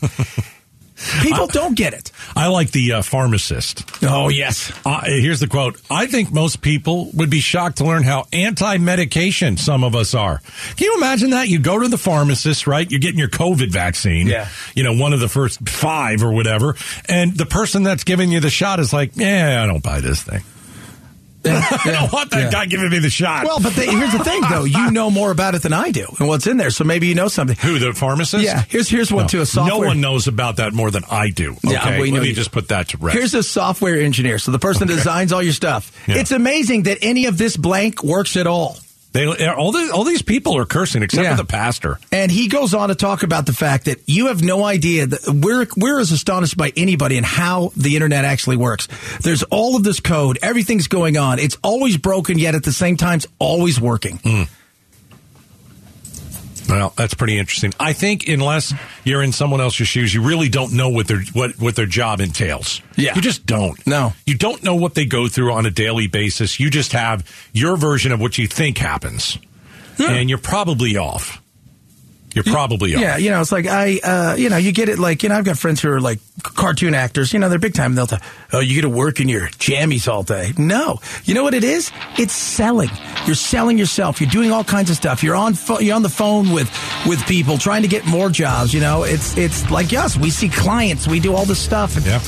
People 1.22 1.48
don't 1.48 1.76
get 1.76 1.94
it. 1.94 2.12
I 2.36 2.48
like 2.48 2.72
the 2.72 2.94
uh, 2.94 3.02
pharmacist. 3.02 3.84
Oh, 4.04 4.30
yes. 4.30 4.72
Uh, 4.86 5.02
here's 5.06 5.40
the 5.40 5.48
quote. 5.48 5.82
I 5.90 6.06
think 6.08 6.32
most 6.32 6.62
people 6.62 7.12
would 7.14 7.30
be 7.30 7.42
shocked 7.42 7.78
to 7.78 7.86
learn 7.86 8.04
how 8.04 8.28
anti-medication 8.32 9.58
some 9.58 9.84
of 9.84 9.96
us 9.96 10.14
are. 10.14 10.42
Can 10.78 10.86
you 10.86 10.96
imagine 10.98 11.32
that? 11.32 11.50
You 11.50 11.60
go 11.60 11.80
to 11.80 11.88
the 11.88 11.98
pharmacist, 11.98 12.66
right? 12.66 12.90
You're 12.90 13.02
getting 13.02 13.20
your 13.20 13.30
COVID 13.30 13.72
vaccine. 13.72 14.28
Yeah. 14.28 14.48
You 14.74 14.84
know, 14.84 14.96
one 14.96 15.14
of 15.14 15.20
the 15.20 15.30
first 15.30 15.68
five 15.68 16.24
or 16.24 16.32
whatever. 16.34 16.76
And 17.10 17.36
the 17.36 17.46
person 17.46 17.84
that's 17.84 18.04
giving 18.04 18.32
you 18.32 18.40
the 18.40 18.50
shot 18.50 18.80
is 18.80 18.94
like, 18.94 19.12
yeah, 19.16 19.62
I 19.64 19.68
don't 19.68 19.84
buy 19.84 20.00
this 20.00 20.24
thing. 20.24 20.44
I 21.86 21.92
don't 21.92 22.12
want 22.12 22.32
that 22.32 22.40
Yeah. 22.46 22.52
guy 22.52 22.66
giving 22.66 22.90
me 22.90 23.00
the 23.00 23.10
shot. 23.10 23.46
Well, 23.46 23.60
but 23.60 23.74
they, 23.74 23.88
here's 23.88 24.12
the 24.12 24.24
thing, 24.24 24.42
though. 24.50 24.64
You 24.64 24.92
know 24.92 25.10
more 25.12 25.32
about 25.32 25.56
it 25.56 25.62
than 25.62 25.74
I 25.74 25.92
do 25.92 26.08
and 26.20 26.28
what's 26.28 26.48
in 26.48 26.58
there. 26.58 26.70
So 26.72 26.84
maybe 26.84 27.08
you 27.08 27.16
know 27.16 27.28
something. 27.28 27.56
Who, 27.58 27.80
the 27.80 27.94
pharmacist? 27.94 28.44
Yeah. 28.44 28.64
Here's 28.68 28.90
here's 28.90 29.12
one 29.12 29.24
No. 29.24 29.28
to 29.30 29.42
a 29.42 29.46
software. 29.46 29.80
No 29.82 29.88
one 29.88 30.02
knows 30.02 30.28
about 30.28 30.58
that 30.58 30.74
more 30.74 30.92
than 30.92 31.04
I 31.10 31.30
do. 31.30 31.52
Okay? 31.54 31.72
Yeah, 31.72 32.00
we 32.00 32.10
know 32.12 32.16
Let 32.18 32.24
me 32.24 32.30
you 32.30 32.36
just 32.36 32.52
put 32.52 32.70
that 32.70 32.90
to 32.90 32.98
rest. 32.98 33.18
Here's 33.18 33.34
a 33.34 33.44
software 33.44 34.00
engineer. 34.00 34.40
So 34.40 34.52
the 34.52 34.60
person 34.60 34.88
that 34.88 34.94
designs 34.96 35.32
all 35.32 35.42
your 35.44 35.54
stuff. 35.54 35.92
Yeah. 36.08 36.18
It's 36.18 36.32
amazing 36.32 36.84
that 36.84 37.00
any 37.02 37.26
of 37.26 37.38
this 37.38 37.58
blank 37.58 38.04
works 38.04 38.36
at 38.38 38.48
all. 38.48 38.78
They, 39.16 39.48
all, 39.48 39.72
the, 39.72 39.92
all 39.94 40.04
these 40.04 40.22
people 40.22 40.58
are 40.58 40.66
cursing 40.66 41.02
except 41.04 41.24
Yeah. 41.24 41.36
for 41.36 41.42
the 41.44 41.48
pastor. 41.48 42.00
And 42.12 42.30
he 42.30 42.48
goes 42.50 42.74
on 42.74 42.90
to 42.90 42.96
talk 42.96 43.24
about 43.24 43.46
the 43.46 43.54
fact 43.54 43.86
that 43.86 44.00
you 44.08 44.28
have 44.28 44.44
no 44.44 44.64
idea 44.64 45.08
that 45.08 45.28
we're 45.28 45.66
we're 45.78 46.00
as 46.02 46.12
astonished 46.12 46.58
by 46.58 46.74
anybody 46.76 47.16
and 47.18 47.26
how 47.26 47.72
the 47.78 47.96
internet 47.96 48.26
actually 48.26 48.58
works. 48.58 48.88
There's 49.22 49.44
all 49.44 49.76
of 49.78 49.84
this 49.84 50.00
code, 50.02 50.38
everything's 50.42 50.88
going 50.88 51.16
on. 51.18 51.40
It's 51.40 51.58
always 51.64 51.96
broken, 51.98 52.38
yet 52.38 52.56
at 52.56 52.64
the 52.64 52.74
same 52.74 52.98
time, 52.98 53.18
it's 53.18 53.28
always 53.40 53.80
working. 53.80 54.18
Hmm. 54.24 54.44
Well, 56.68 56.94
that's 56.96 57.14
pretty 57.14 57.38
interesting. 57.38 57.74
I 57.80 57.94
think 57.94 58.28
unless 58.28 58.74
you're 59.04 59.22
in 59.22 59.32
someone 59.32 59.62
else's 59.62 59.88
shoes, 59.88 60.14
you 60.14 60.22
really 60.22 60.50
don't 60.50 60.74
know 60.74 60.90
what 60.90 61.08
their 61.08 61.22
what 61.34 61.60
what 61.60 61.76
their 61.76 61.86
job 61.86 62.22
entails. 62.22 62.82
Yeah. 62.96 63.16
you 63.16 63.22
just 63.22 63.46
don't. 63.46 63.86
No, 63.86 64.14
you 64.26 64.38
don't 64.38 64.64
know 64.64 64.76
what 64.76 64.96
they 64.96 65.06
go 65.06 65.28
through 65.28 65.54
on 65.54 65.66
a 65.66 65.72
daily 65.72 66.08
basis. 66.08 66.60
You 66.60 66.70
just 66.70 66.94
have 66.94 67.30
your 67.54 67.78
version 67.78 68.12
of 68.12 68.20
what 68.20 68.38
you 68.38 68.48
think 68.48 68.78
happens, 68.78 69.38
hmm. 69.98 70.04
and 70.04 70.30
you're 70.30 70.40
probably 70.40 70.98
off. 70.98 71.42
You're 72.36 72.44
probably. 72.44 72.92
Yeah, 72.92 73.16
you 73.16 73.30
know, 73.30 73.40
it's 73.40 73.54
like 73.54 73.66
I, 73.66 73.98
uh, 74.04 74.36
you 74.38 74.50
know, 74.50 74.58
you 74.58 74.74
get 74.74 74.90
it. 74.90 75.00
Like, 75.00 75.24
you 75.24 75.30
know, 75.30 75.36
I've 75.36 75.46
got 75.46 75.58
friends 75.58 75.82
who 75.82 75.90
are 75.90 76.02
like 76.02 76.20
cartoon 76.44 76.94
actors. 76.94 77.32
You 77.32 77.40
know, 77.40 77.48
they're 77.48 77.60
big 77.60 77.74
time. 77.74 77.96
They'll, 77.96 78.08
say, 78.08 78.20
oh, 78.52 78.60
you 78.60 78.76
get 78.76 78.82
to 78.82 78.90
work 78.90 79.22
in 79.22 79.30
your 79.30 79.48
jammies 79.48 80.12
all 80.12 80.22
day. 80.22 80.52
No, 80.58 81.00
you 81.24 81.34
know 81.34 81.44
what 81.44 81.54
it 81.54 81.64
is? 81.64 81.92
It's 82.20 82.34
selling. 82.34 82.90
You're 83.26 83.36
selling 83.36 83.78
yourself. 83.78 84.20
You're 84.20 84.30
doing 84.30 84.52
all 84.52 84.66
kinds 84.66 84.90
of 84.90 84.98
stuff. 84.98 85.24
You're 85.24 85.38
on, 85.38 85.54
pho- 85.54 85.80
you're 85.80 85.96
on 85.96 86.04
the 86.04 86.10
phone 86.10 86.52
with 86.52 86.70
with 87.08 87.26
people 87.26 87.58
trying 87.58 87.84
to 87.84 87.88
get 87.88 88.06
more 88.06 88.30
jobs. 88.30 88.74
You 88.74 88.82
know, 88.82 89.04
it's 89.04 89.38
it's 89.38 89.72
like 89.72 89.94
us. 89.94 90.18
We 90.18 90.30
see 90.30 90.50
clients. 90.50 91.08
We 91.08 91.22
do 91.22 91.34
all 91.34 91.46
this 91.46 91.60
stuff. 91.60 91.96
And 91.96 92.06
Yeah. 92.06 92.20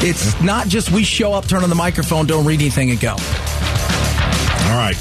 It's 0.00 0.38
not 0.42 0.66
just 0.66 0.90
we 0.90 1.04
show 1.04 1.32
up, 1.32 1.46
turn 1.46 1.62
on 1.62 1.68
the 1.68 1.76
microphone, 1.76 2.26
don't 2.26 2.44
read 2.44 2.60
anything, 2.60 2.90
and 2.90 2.98
go. 3.00 3.12
All 3.12 4.76
right. 4.76 4.96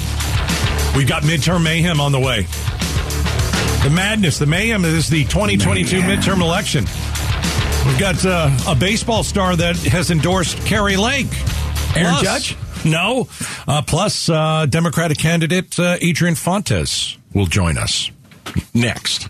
We've 0.96 1.08
got 1.08 1.24
midterm 1.24 1.64
mayhem 1.64 2.00
on 2.00 2.12
the 2.12 2.20
way. 2.20 2.46
The 3.84 3.90
madness, 3.90 4.40
the 4.40 4.46
mayhem 4.46 4.86
is 4.86 5.10
the 5.10 5.24
2022 5.26 6.00
midterm 6.02 6.42
election. 6.42 6.86
We've 7.86 8.00
got 8.00 8.26
uh, 8.26 8.50
a 8.66 8.76
baseball 8.76 9.24
star 9.24 9.58
that 9.58 9.76
has 9.76 10.10
endorsed 10.10 10.58
Kari 10.66 10.96
Lake. 10.96 11.28
Aaron 11.96 12.16
Plus- 12.16 12.22
Judge? 12.24 12.58
No. 12.86 13.28
Uh, 13.68 13.82
plus, 13.82 14.30
uh, 14.30 14.68
Democratic 14.68 15.18
candidate 15.18 15.78
uh, 15.78 15.98
Adrian 16.00 16.36
Fontes 16.36 17.18
will 17.34 17.46
join 17.46 17.78
us 17.78 18.10
next. 18.74 19.30